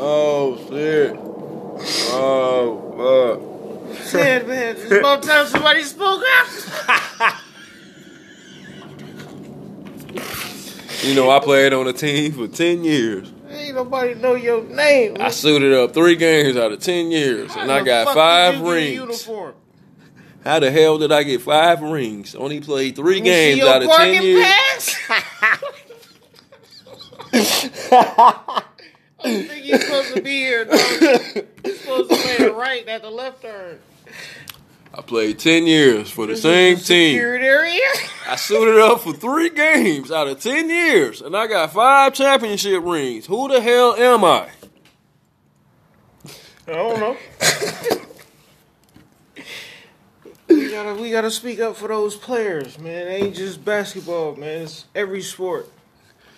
[0.00, 1.16] Oh shit.
[2.12, 3.57] Oh nigga.
[4.14, 7.34] Man, man, it's about time somebody spoke up.
[11.02, 13.32] You know, I played on a team for ten years.
[13.50, 15.16] Ain't nobody know your name.
[15.20, 19.28] I suited up three games out of ten years, and I got five rings.
[20.44, 22.34] How the hell did I get five rings?
[22.34, 24.96] Only played three Let me see games out of ten parking years.
[25.06, 25.64] pass.
[29.24, 31.46] I think you're supposed to be here, dog.
[31.88, 33.78] Supposed to play the right, not the left turn.
[34.92, 37.18] I played ten years for the This same team.
[37.18, 37.80] Area.
[38.28, 42.84] I suited up for three games out of ten years, and I got five championship
[42.84, 43.24] rings.
[43.24, 44.50] Who the hell am I?
[46.66, 47.16] I don't know.
[50.48, 53.08] we gotta we gotta speak up for those players, man.
[53.08, 54.64] It ain't just basketball, man.
[54.64, 55.70] It's every sport.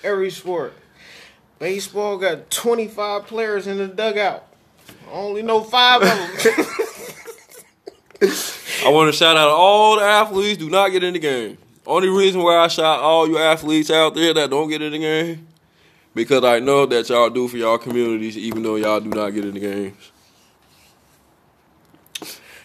[0.05, 0.75] Every sport.
[1.59, 4.47] Baseball got 25 players in the dugout.
[5.11, 6.67] I only know five of them.
[8.85, 10.59] I want to shout out all the athletes.
[10.59, 11.57] Do not get in the game.
[11.87, 14.99] Only reason why I shout all you athletes out there that don't get in the
[14.99, 15.49] game,
[16.15, 19.47] because I know that y'all do for y'all communities, even though y'all do not get
[19.47, 20.13] in the games.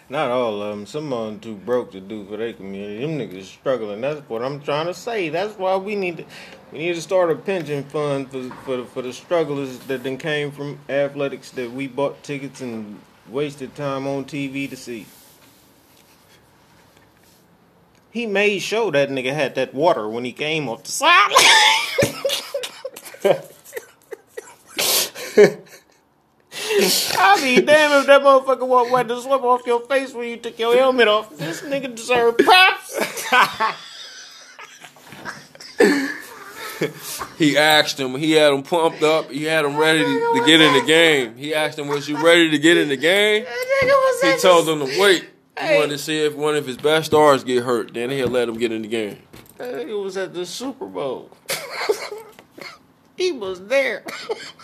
[0.07, 0.85] Not all of them.
[0.85, 3.01] Some of them too broke to do for their community.
[3.01, 4.01] Them niggas struggling.
[4.01, 5.29] That's what I'm trying to say.
[5.29, 6.25] That's why we need to
[6.71, 10.17] we need to start a pension fund for for the, for the strugglers that then
[10.17, 12.99] came from athletics that we bought tickets and
[13.29, 15.07] wasted time on TV to see.
[18.11, 21.41] He made sure that nigga had that water when he came off the sideline.
[27.17, 30.37] I'll be damn if that motherfucker won't wipe the sweat off your face when you
[30.37, 31.35] took your helmet off.
[31.37, 32.99] This nigga deserve props.
[37.37, 38.15] He asked him.
[38.15, 39.31] He had him pumped up.
[39.31, 41.35] He had him ready to, to get in the game.
[41.37, 43.53] He asked him, "Was you ready to get in the game?" That
[43.83, 45.29] nigga was He at told the- them to wait.
[45.59, 47.93] He wanted to see if one of his best stars get hurt.
[47.93, 49.19] Then he'll let him get in the game.
[49.57, 51.31] It was at the Super Bowl.
[53.15, 54.03] he was there.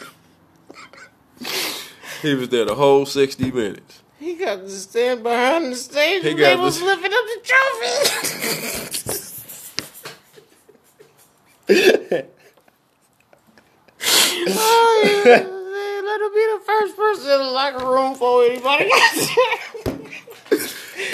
[2.22, 4.02] He was there the whole 60 minutes.
[4.20, 9.08] He got to stand behind the stage He and they was lifting up the trophy.
[14.48, 15.32] oh, yeah.
[15.32, 18.90] Let him be the first person in the locker room for anybody.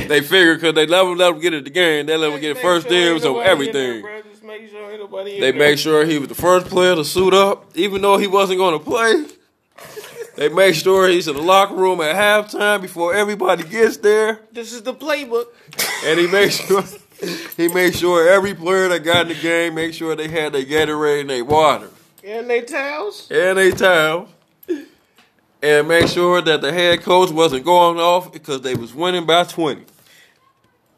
[0.08, 2.42] They figured because they let him, let him get in the game, they let him
[2.42, 4.04] get first dibs on everything.
[4.44, 5.60] Make sure ain't nobody in They there.
[5.60, 8.80] made sure he was the first player to suit up, even though he wasn't going
[8.80, 9.26] to play.
[10.38, 14.72] They make sure he's in the locker room at halftime before everybody gets there, This
[14.72, 15.46] is the playbook.
[16.06, 16.84] and he made sure
[17.58, 20.64] he made sure every player that got in the game make sure they had their
[20.64, 21.90] Gatorade and their water
[22.24, 23.28] And they towels.
[23.32, 24.30] and their towels.
[25.64, 29.44] and make sure that the head coach wasn't going off because they was winning by
[29.46, 29.86] twenty.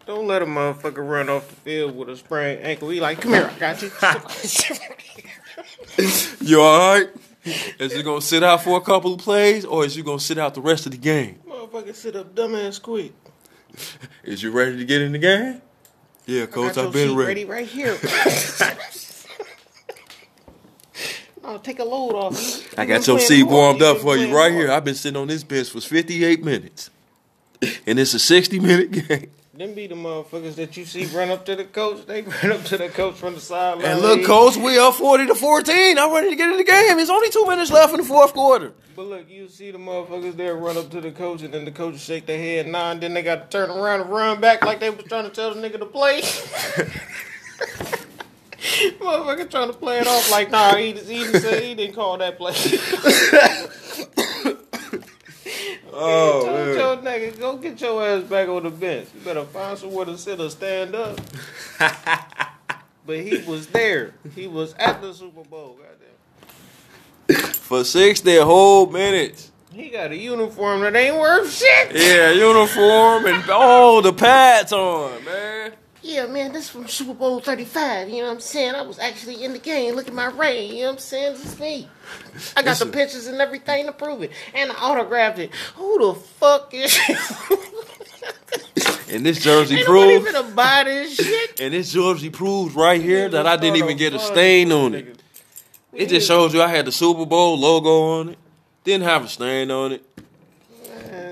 [0.05, 2.89] Don't let a motherfucker run off the field with a sprained ankle.
[2.89, 3.89] He like, come here, I got you.
[6.41, 7.07] You all right?
[7.80, 10.38] Is he gonna sit out for a couple of plays, or is you gonna sit
[10.38, 11.39] out the rest of the game?
[11.47, 13.14] motherfucker sit up dumbass quick.
[14.24, 15.62] Is you ready to get in the game?
[16.26, 17.45] Yeah, coach, got I've been seat ready.
[17.45, 17.97] right here.
[21.43, 22.34] I'll take a load off.
[22.34, 23.52] You- I got your seat hard.
[23.52, 24.66] warmed up for you playing right hard.
[24.66, 24.72] here.
[24.72, 26.89] I've been sitting on this bench for 58 minutes,
[27.88, 29.32] and it's a 60 minute game.
[29.60, 32.05] Them be the motherfuckers that you see run up to the coach.
[32.05, 33.84] They run up to the coach from the sideline.
[33.84, 35.97] And look, coach, we up 40 to 14.
[35.97, 36.97] I'm ready to get in the game.
[36.97, 38.72] It's only two minutes left in the fourth quarter.
[38.95, 41.72] But look, you see the motherfuckers there run up to the coach, and then the
[41.72, 44.64] coach shake their head nah, and then they got to turn around and run back
[44.64, 46.22] like they was trying to tell the nigga to play.
[49.01, 52.53] Motherfucker trying to play it off like, nah, he, he, he didn't call that play.
[55.93, 56.77] Oh, man.
[56.77, 59.09] your nigga, go get your ass back on the bench.
[59.13, 61.19] You better find somewhere to sit or stand up.
[63.05, 64.13] but he was there.
[64.35, 65.77] He was at the Super Bowl.
[67.27, 67.51] Goddamn.
[67.53, 69.51] For 60 whole minutes.
[69.71, 71.95] He got a uniform that ain't worth shit.
[71.95, 75.73] Yeah, uniform and all the pads on, man.
[76.02, 78.10] Yeah, man, this from Super Bowl 35.
[78.10, 78.74] You know what I'm saying?
[78.76, 79.95] I was actually in the game.
[79.95, 80.72] Look at my ring.
[80.72, 81.34] You know what I'm saying?
[81.34, 81.88] This is me.
[82.56, 82.91] I got the Listen.
[82.91, 84.32] pictures and everything to prove it.
[84.54, 85.52] And I autographed it.
[85.76, 86.97] Who the fuck is
[89.12, 91.60] And this jersey Ain't nobody proves, finna buy this shit.
[91.60, 95.06] and this jersey proves right here that I didn't even get a stain on it
[95.08, 95.18] was it.
[95.18, 96.02] niggas.
[96.02, 98.38] It just shows you I had the Super Bowl logo on it.
[98.84, 100.09] Didn't have a stain on it.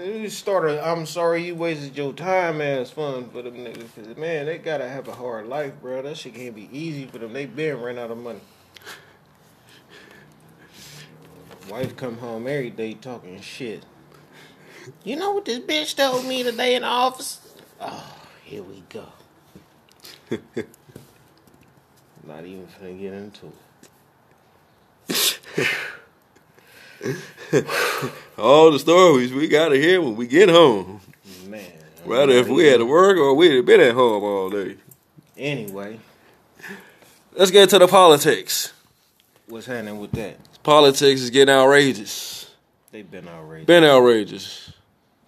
[0.08, 0.80] You started.
[0.88, 3.94] I'm sorry you wasted your time ass fun for them niggas.
[3.94, 6.02] Cause man, they gotta have a hard life, bro.
[6.02, 7.34] That shit can't be easy for them.
[7.34, 8.40] They been ran out of money.
[11.70, 13.84] Wife come home every day talking shit.
[15.04, 17.42] You know what this bitch told me today in the office?
[17.82, 19.04] Oh, here we go.
[22.26, 23.52] Not even finna get into
[25.10, 25.70] it.
[28.38, 31.02] All the stories we gotta hear when we get home.
[31.48, 31.72] Man.
[32.06, 34.78] Rather if we had to work or we'd have been at home all day.
[35.38, 36.00] Anyway,
[37.34, 38.74] Let's get to the politics.
[39.48, 40.38] what's happening with that?
[40.64, 42.50] Politics is getting outrageous.
[42.92, 43.68] They've been outrageous.
[43.68, 44.72] Been outrageous.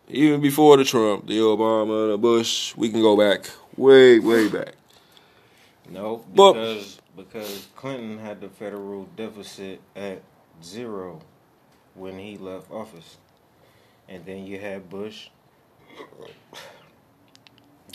[0.07, 4.73] Even before the Trump, the Obama, the Bush, we can go back way, way back.
[5.89, 10.21] No, But- because because Clinton had the federal deficit at
[10.63, 11.21] zero
[11.99, 13.17] when he left office,
[14.07, 15.29] and then you had Bush.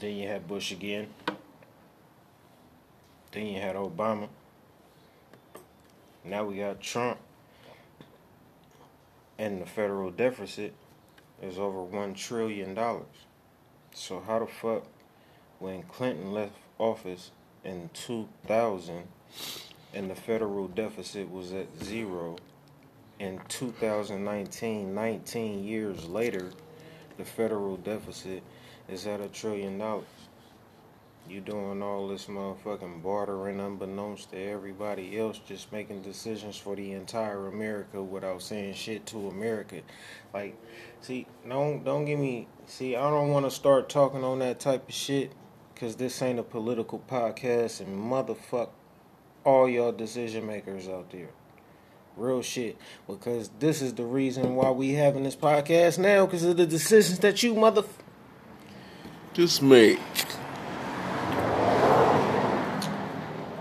[0.01, 1.09] Then you had Bush again.
[3.33, 4.29] Then you had Obama.
[6.23, 7.19] Now we got Trump,
[9.39, 10.75] and the federal deficit
[11.43, 13.07] is over one trillion dollars.
[13.95, 14.85] So how the fuck,
[15.59, 17.31] when Clinton left office
[17.65, 19.05] in 2000
[19.95, 22.37] and the federal deficit was at zero
[23.19, 26.51] in 2019 19 years later
[27.17, 28.43] the federal deficit
[28.89, 30.05] is at a trillion dollars
[31.29, 36.93] you doing all this motherfucking bartering unbeknownst to everybody else just making decisions for the
[36.93, 39.81] entire america without saying shit to america
[40.33, 40.57] like
[41.01, 44.89] see don't don't give me see i don't want to start talking on that type
[44.89, 45.33] of shit
[45.75, 48.69] because this ain't a political podcast and motherfuck
[49.45, 51.29] all y'all decision makers out there.
[52.17, 52.77] Real shit.
[53.07, 57.19] Because this is the reason why we having this podcast now because of the decisions
[57.21, 57.83] that you mother.
[59.33, 59.99] Just make.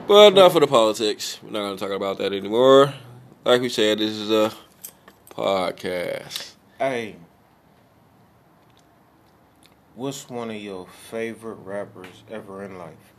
[0.08, 1.40] But enough for the politics.
[1.42, 2.94] We're not going to talk about that anymore.
[3.46, 4.54] Like we said, this is a
[5.32, 6.54] podcast.
[6.78, 7.16] Hey.
[9.96, 13.14] What's one of your favorite rappers ever in life?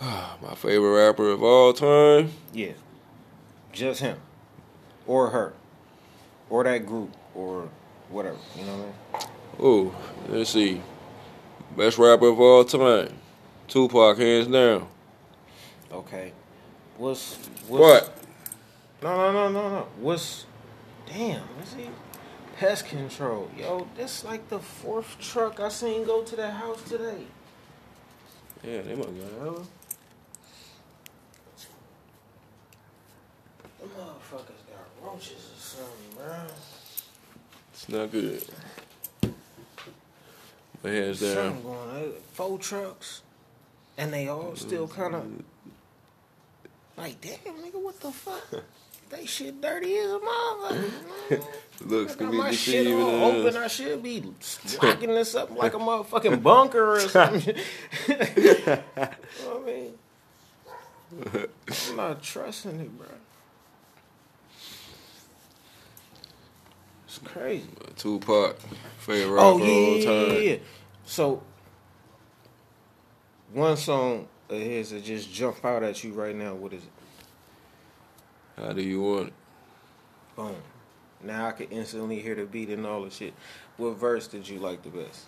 [0.42, 2.32] My favorite rapper of all time.
[2.52, 2.72] Yeah.
[3.74, 4.18] Just him.
[5.06, 5.52] Or her.
[6.48, 7.14] Or that group.
[7.34, 7.68] or
[8.08, 8.36] whatever.
[8.56, 9.28] You know what I mean?
[9.60, 9.96] Oh,
[10.28, 10.80] let's see.
[11.76, 13.12] Best rapper of all time.
[13.66, 14.86] Tupac, hands down.
[15.90, 16.32] Okay.
[16.96, 18.18] What's what's What?
[19.02, 19.86] No, no, no, no, no.
[20.00, 20.46] What's
[21.06, 21.42] damn?
[21.58, 21.90] Let's see.
[22.56, 23.88] Pest control, yo.
[23.96, 27.24] This like the fourth truck I seen go to that house today.
[28.62, 29.62] Yeah, they must got hella.
[33.80, 36.34] Them motherfuckers got roaches or something, bro.
[37.72, 38.44] It's not good.
[40.82, 41.34] But hands down.
[41.34, 42.12] Something going on.
[42.32, 43.22] Four trucks,
[43.96, 45.26] and they all still kind of
[46.96, 48.64] like, damn, nigga, what the fuck?
[49.10, 51.44] They shit dirty as a motherfucker.
[51.86, 53.56] Looks got be my shit all open.
[53.56, 54.24] I should be
[54.82, 57.54] locking this up like a motherfucking bunker or something.
[58.08, 59.94] you know what I mean?
[61.90, 63.06] I'm not trusting it, bro.
[67.14, 67.68] It's crazy.
[67.96, 68.56] Tupac,
[68.98, 70.34] favorite Oh rapper yeah, all time.
[70.34, 70.56] yeah, yeah.
[71.04, 71.42] So
[73.52, 76.54] one song of his that just jump out at you right now.
[76.54, 76.90] What is it?
[78.60, 79.32] How do you want it?
[80.34, 80.56] Boom.
[81.22, 83.32] Now I can instantly hear the beat and all the shit.
[83.76, 85.26] What verse did you like the best?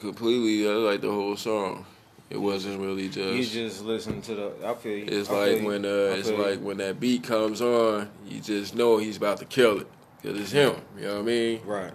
[0.00, 1.84] Completely, I like the whole song.
[2.30, 3.18] It wasn't really just.
[3.18, 4.52] You just listen to the.
[4.64, 5.04] I feel you.
[5.06, 5.66] It's I like you.
[5.66, 6.36] when uh, it's you.
[6.36, 9.86] like when that beat comes on, you just know he's about to kill it
[10.20, 10.74] because it's him.
[10.96, 11.60] You know what I mean?
[11.64, 11.92] right,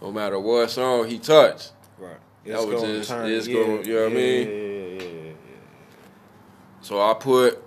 [0.00, 2.16] No matter what song he touched, right.
[2.46, 4.48] That was just- turn- it's gonna- you know what I mean?
[4.48, 5.32] Yeah, yeah, yeah, yeah.
[6.80, 7.62] so I put.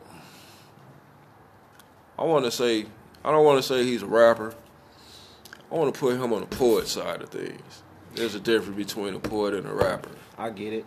[2.18, 2.86] I want to say,
[3.24, 4.54] I don't want to say he's a rapper.
[5.72, 7.84] I want to put him on the poet side of things.
[8.16, 10.10] There's a difference between a poet and a rapper.
[10.38, 10.86] I get it.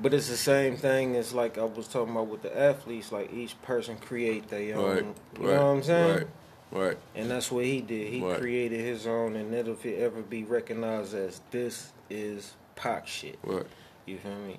[0.00, 3.12] But it's the same thing as like I was talking about with the athletes.
[3.12, 4.84] Like each person create their own.
[4.84, 5.04] Right,
[5.40, 6.26] you right, know what I'm saying?
[6.72, 6.96] Right, right.
[7.14, 8.12] And that's what he did.
[8.12, 8.38] He Right.
[8.38, 13.38] created his own, and it'll ever be recognized as this is Pac shit.
[13.44, 13.66] right.
[14.06, 14.58] You feel me?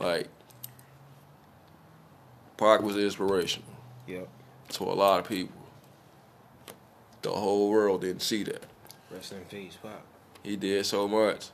[0.00, 0.28] Like,
[2.56, 3.68] Pac was inspirational
[4.06, 4.28] Yep.
[4.70, 5.54] to a lot of people.
[7.22, 8.64] The whole world didn't see that.
[9.10, 10.02] Rest in peace, Pac.
[10.42, 11.50] He did so much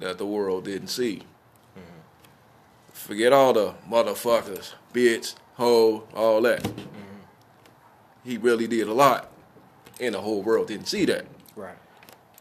[0.00, 1.22] that the world didn't see.
[2.96, 6.66] Forget all the motherfuckers, bitch, hoe, all that.
[8.24, 9.30] He really did a lot,
[10.00, 11.26] and the whole world didn't see that.
[11.54, 11.76] Right.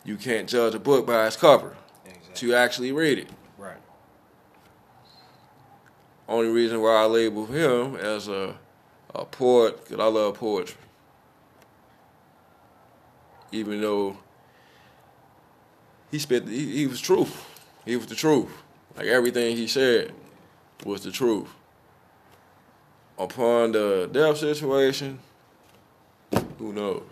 [0.03, 1.75] You can't judge a book by its cover.
[2.05, 2.33] Exactly.
[2.35, 3.29] To actually read it.
[3.59, 3.77] Right.
[6.27, 8.55] Only reason why I label him as a
[9.13, 10.77] a poet, because I love poetry.
[13.51, 14.17] Even though
[16.09, 17.45] he spit, he, he was truth.
[17.85, 18.49] He was the truth.
[18.97, 20.13] Like everything he said
[20.86, 21.49] was the truth.
[23.17, 25.19] Upon the death situation,
[26.57, 27.03] who knows?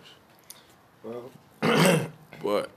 [1.02, 1.30] Well,
[2.42, 2.70] But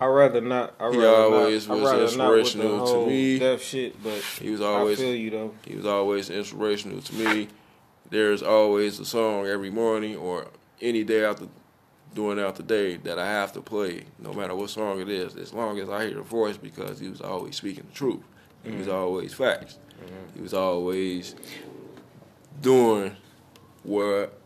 [0.00, 0.74] I rather not.
[0.78, 3.38] I He rather always not, was I rather not with the inspirational to me.
[3.38, 5.54] Deaf shit, but he was I always feel you though.
[5.64, 7.48] He was always inspirational to me.
[8.10, 10.48] There's always a song every morning or
[10.80, 11.46] any day after
[12.14, 15.36] doing out the day that I have to play, no matter what song it is,
[15.36, 18.22] as long as I hear the voice because he was always speaking the truth.
[18.68, 19.78] He was always facts.
[20.34, 21.34] He was always
[22.60, 23.16] doing
[23.82, 24.38] what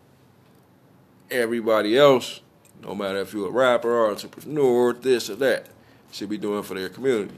[1.30, 2.40] everybody else,
[2.82, 5.66] no matter if you're a rapper or entrepreneur, or this or that,
[6.12, 7.36] should be doing for their communities.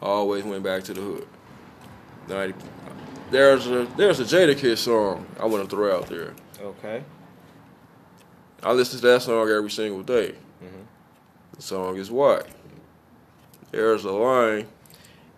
[0.00, 1.28] I always went back to the hood.
[2.28, 2.54] 90,
[3.30, 6.34] there's a there's a Jadakiss song I want to throw out there.
[6.60, 7.02] Okay.
[8.62, 10.34] I listen to that song every single day.
[10.62, 10.86] Mhm.
[11.56, 12.42] The song is why.
[13.70, 14.66] There's a line.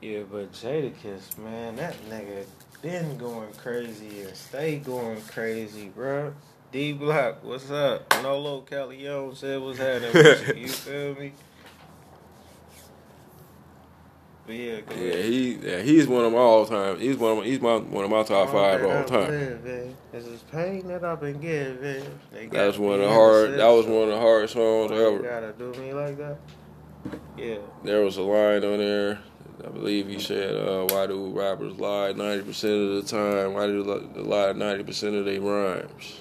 [0.03, 2.44] Yeah, but Jadakiss, man, that nigga
[2.82, 6.34] been going crazy and stay going crazy, bro.
[6.72, 8.12] D Block, what's up?
[8.20, 10.62] Nolo Calion said what's happening with you.
[10.62, 11.32] You feel me?
[14.44, 16.98] But yeah, Yeah, he yeah, he's one of my all time.
[16.98, 19.30] He's one of my, he's my one of my top five all time.
[20.11, 22.03] This is pain that I've been given.
[22.32, 23.53] They That was one of the hard.
[23.53, 25.18] That was one of the hardest songs ever.
[25.20, 26.38] gotta do me like that?
[27.36, 27.59] Yeah.
[27.84, 29.20] There was a line on there.
[29.64, 33.55] I believe he said, uh, "Why do rappers lie ninety percent of the time?
[33.55, 33.82] Why do
[34.14, 36.20] they lie ninety percent of their rhymes?"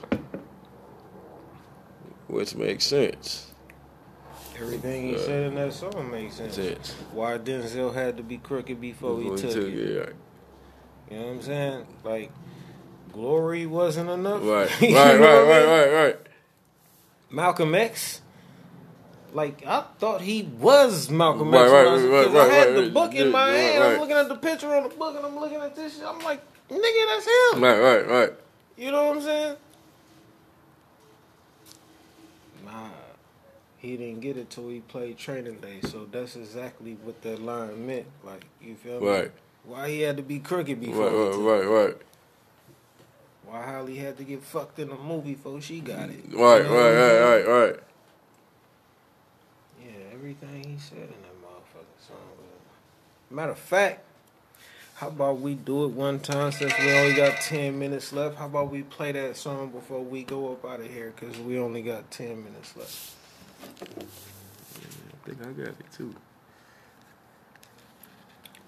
[2.28, 3.48] Which makes sense.
[4.60, 6.56] Everything he Uh, said in that song makes sense.
[6.56, 6.92] Sense.
[7.14, 9.58] Why Denzel had to be crooked before, he took, it.
[9.58, 10.16] it.
[11.10, 11.86] You know what I'm saying?
[12.04, 12.32] Like,
[13.12, 14.42] glory wasn't enough.
[14.44, 16.18] Right, right, right, know what I right, right, right.
[17.32, 18.22] Malcolm X.
[19.34, 21.72] Like I thought he was Malcolm Right, X.
[21.72, 22.94] right, I was- right, I had right, the right.
[22.94, 23.84] book in my hand.
[23.84, 23.94] right.
[23.94, 26.06] I'm looking at the picture on the book, and I'm looking at this shit.
[26.06, 27.26] I'm like, nigga, that's
[27.56, 27.64] him.
[27.64, 28.34] Right, right, right.
[28.78, 29.56] You know what I'm saying?
[32.66, 32.90] Nah,
[33.78, 35.80] he didn't get it till he played Training Day.
[35.84, 38.08] So that's exactly what that line meant.
[38.24, 39.08] Like, you feel me?
[39.08, 39.32] Right.
[39.64, 41.10] Why he had to be crooked before?
[41.10, 41.98] Right, right, right, right.
[43.46, 46.24] Why Halle had to get fucked in a movie before she got it?
[46.30, 47.80] You Right, know what I'm right, right, right, right.
[50.32, 52.18] Everything he said in that motherfucking song.
[53.30, 54.00] Matter of fact,
[54.96, 58.38] how about we do it one time since we only got 10 minutes left?
[58.38, 61.60] How about we play that song before we go up out of here because we
[61.60, 63.14] only got 10 minutes left?
[64.00, 66.16] I think I got it too.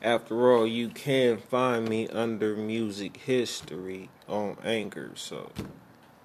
[0.02, 5.50] After all, you can find me under music history on Anchor, so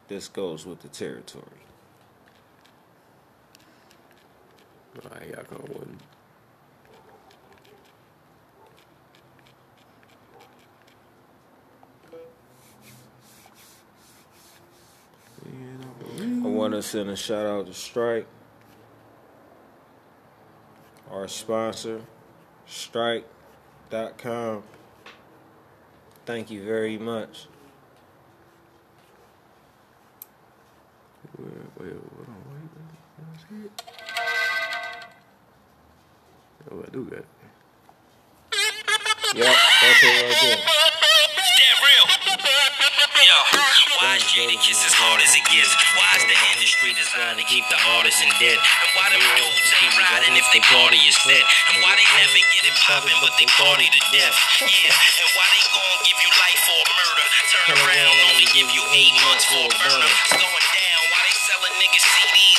[0.08, 1.67] this goes with the territory.
[5.04, 5.98] Y'all come one.
[16.44, 18.26] I want to send a shout out to Strike,
[21.10, 22.00] our sponsor,
[22.66, 24.64] Strike.com.
[26.26, 27.46] Thank you very much.
[31.38, 32.88] Wait, wait, hold on, wait, wait,
[33.18, 33.97] wait, see it?
[36.66, 37.30] Oh, I do got it.
[39.38, 40.58] Yep, that's it right there.
[40.58, 42.06] That real.
[43.22, 43.38] Yo,
[44.02, 45.70] why is Jadakiss as hard as it gets?
[45.94, 48.58] Why is the industry designed to keep the artists in debt?
[48.58, 51.44] And why them dudes ain't riding if they party is set?
[51.70, 54.34] And why they never get it poppin' but they party to death?
[54.64, 57.26] Yeah, and why they gon' give you life for a murder?
[57.68, 60.08] Turn around, only give you eight months for a burner.
[60.08, 60.77] It's going down.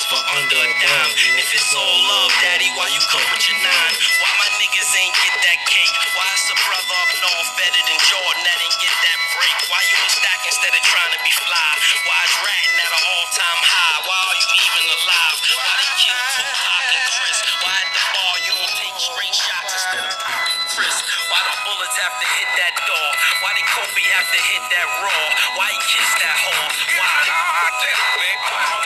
[0.09, 1.13] For under a dime?
[1.37, 3.93] If it's all love, daddy, why you come with your nine?
[4.17, 5.93] Why my niggas ain't get that cake?
[6.17, 9.57] Why is a brother up north better than Jordan that ain't get that break?
[9.69, 11.69] Why you in stack instead of trying to be fly?
[12.09, 13.97] Why is ratting at an all-time high?
[14.09, 15.37] Why are you even alive?
[15.45, 17.37] Why they kill Tupac and Chris?
[17.61, 20.97] Why at the bar you don't take straight shots instead of popping Cris?
[21.29, 23.09] Why the bullets have to hit that door?
[23.45, 25.25] Why did Kobe have to hit that raw?
[25.53, 26.97] Why he kissed that whore?
[26.97, 27.29] Why?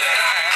[0.03, 0.52] They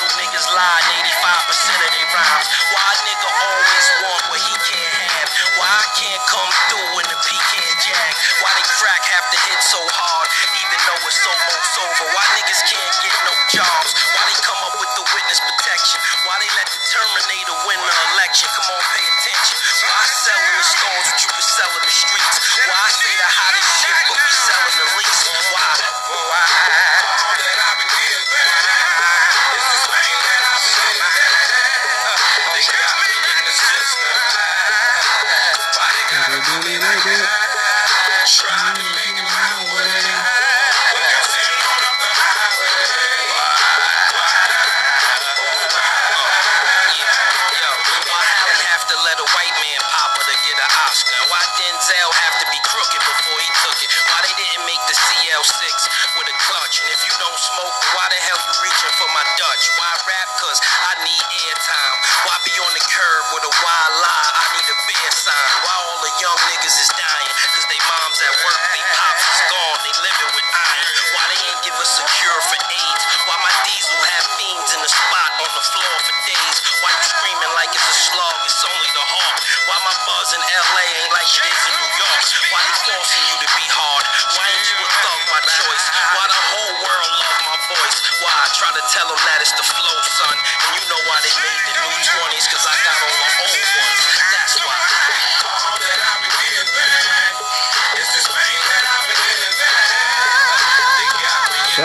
[0.00, 2.48] do niggas lie in 85% of their rhymes?
[2.72, 5.28] Why a nigga always want what he can't have?
[5.60, 8.12] Why I can't come through when the pecan jack?
[8.40, 10.26] Why they crack have to hit so hard,
[10.56, 12.06] even though it's almost over?
[12.16, 12.19] Why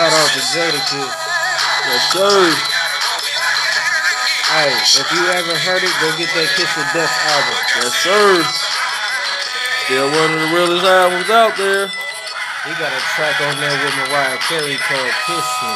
[0.06, 0.70] Shout out to system.
[0.70, 1.14] Jadakiss.
[1.90, 2.38] Yes, sir.
[4.46, 7.58] Hey, if you haven't heard it, go get that Kiss of Death album.
[7.82, 8.46] Yes, sir.
[9.82, 11.90] Still one of the realest albums out there.
[11.90, 15.74] He got a track on there with Mariah Carey called Kiss Me.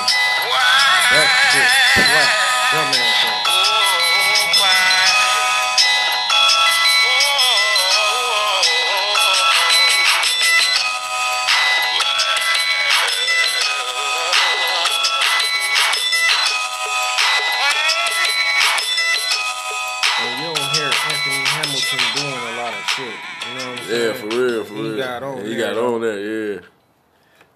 [1.10, 3.09] That shit slap.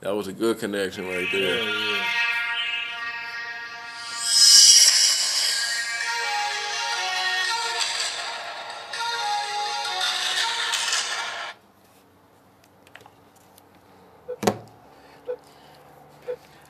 [0.05, 1.57] That was a good connection right there.
[1.57, 2.05] Yeah, yeah.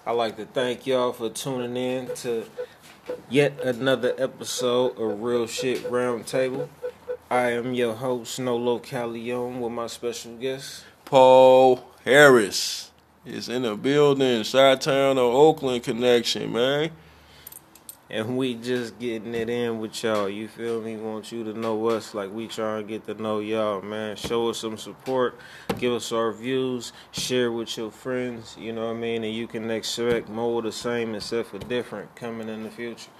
[0.07, 2.45] I like to thank y'all for tuning in to
[3.29, 6.69] yet another episode of Real Shit Roundtable.
[7.29, 10.85] I am your host, Nolo Calion, with my special guest.
[11.05, 12.93] Paul Harris
[13.25, 16.91] is in the building, Side Town or Oakland connection, man.
[18.11, 20.29] And we just getting it in with y'all.
[20.29, 20.97] You feel me?
[20.97, 24.17] Want you to know us like we trying to get to know y'all, man.
[24.17, 25.39] Show us some support.
[25.79, 26.93] Give us our views.
[27.13, 28.57] Share with your friends.
[28.59, 29.25] You know what I mean?
[29.25, 33.11] And you can expect more of the same except for different coming in the future.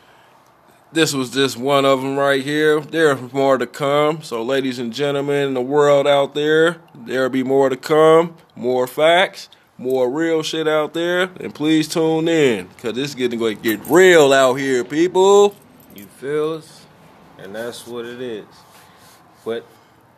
[0.93, 2.79] This was just one of them right here.
[2.79, 4.23] There's more to come.
[4.23, 8.37] So, ladies and gentlemen in the world out there, there'll be more to come.
[8.55, 9.49] More facts,
[9.85, 11.31] more real shit out there.
[11.39, 15.55] And please tune in, because this is getting going to get real out here, people.
[15.95, 16.87] You feel us?
[17.39, 18.47] And that's what it is.
[19.45, 19.67] But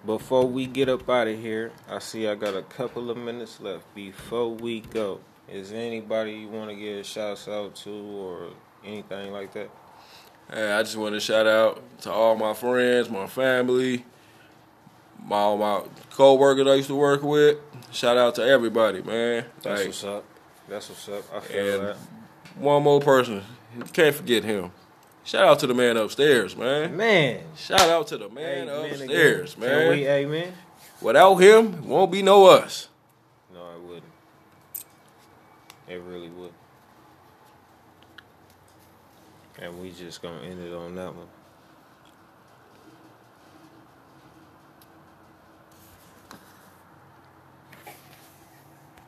[0.07, 3.61] before we get up out of here, I see I got a couple of minutes
[3.61, 5.21] left before we go.
[5.49, 8.51] Is anybody you want to give a shout out to or
[8.85, 9.69] anything like that?
[10.49, 14.05] Hey, I just want to shout out to all my friends, my family,
[15.25, 17.59] my all my co-workers I used to work with.
[17.93, 19.47] Shout out to everybody, man.
[19.63, 20.25] That's what's up.
[20.69, 21.25] That's what's up.
[21.35, 21.97] I feel and that.
[22.57, 23.43] one more person,
[23.93, 24.73] can't forget him.
[25.25, 26.97] Shout out to the man upstairs, man.
[26.97, 27.41] Man.
[27.57, 29.69] Shout out to the man Amen upstairs, again.
[29.69, 29.81] man.
[29.81, 30.53] Can we amen?
[31.01, 32.89] Without him, won't be no us.
[33.53, 34.05] No, it wouldn't.
[35.89, 36.53] It really would.
[39.59, 41.27] And we just gonna end it on that one.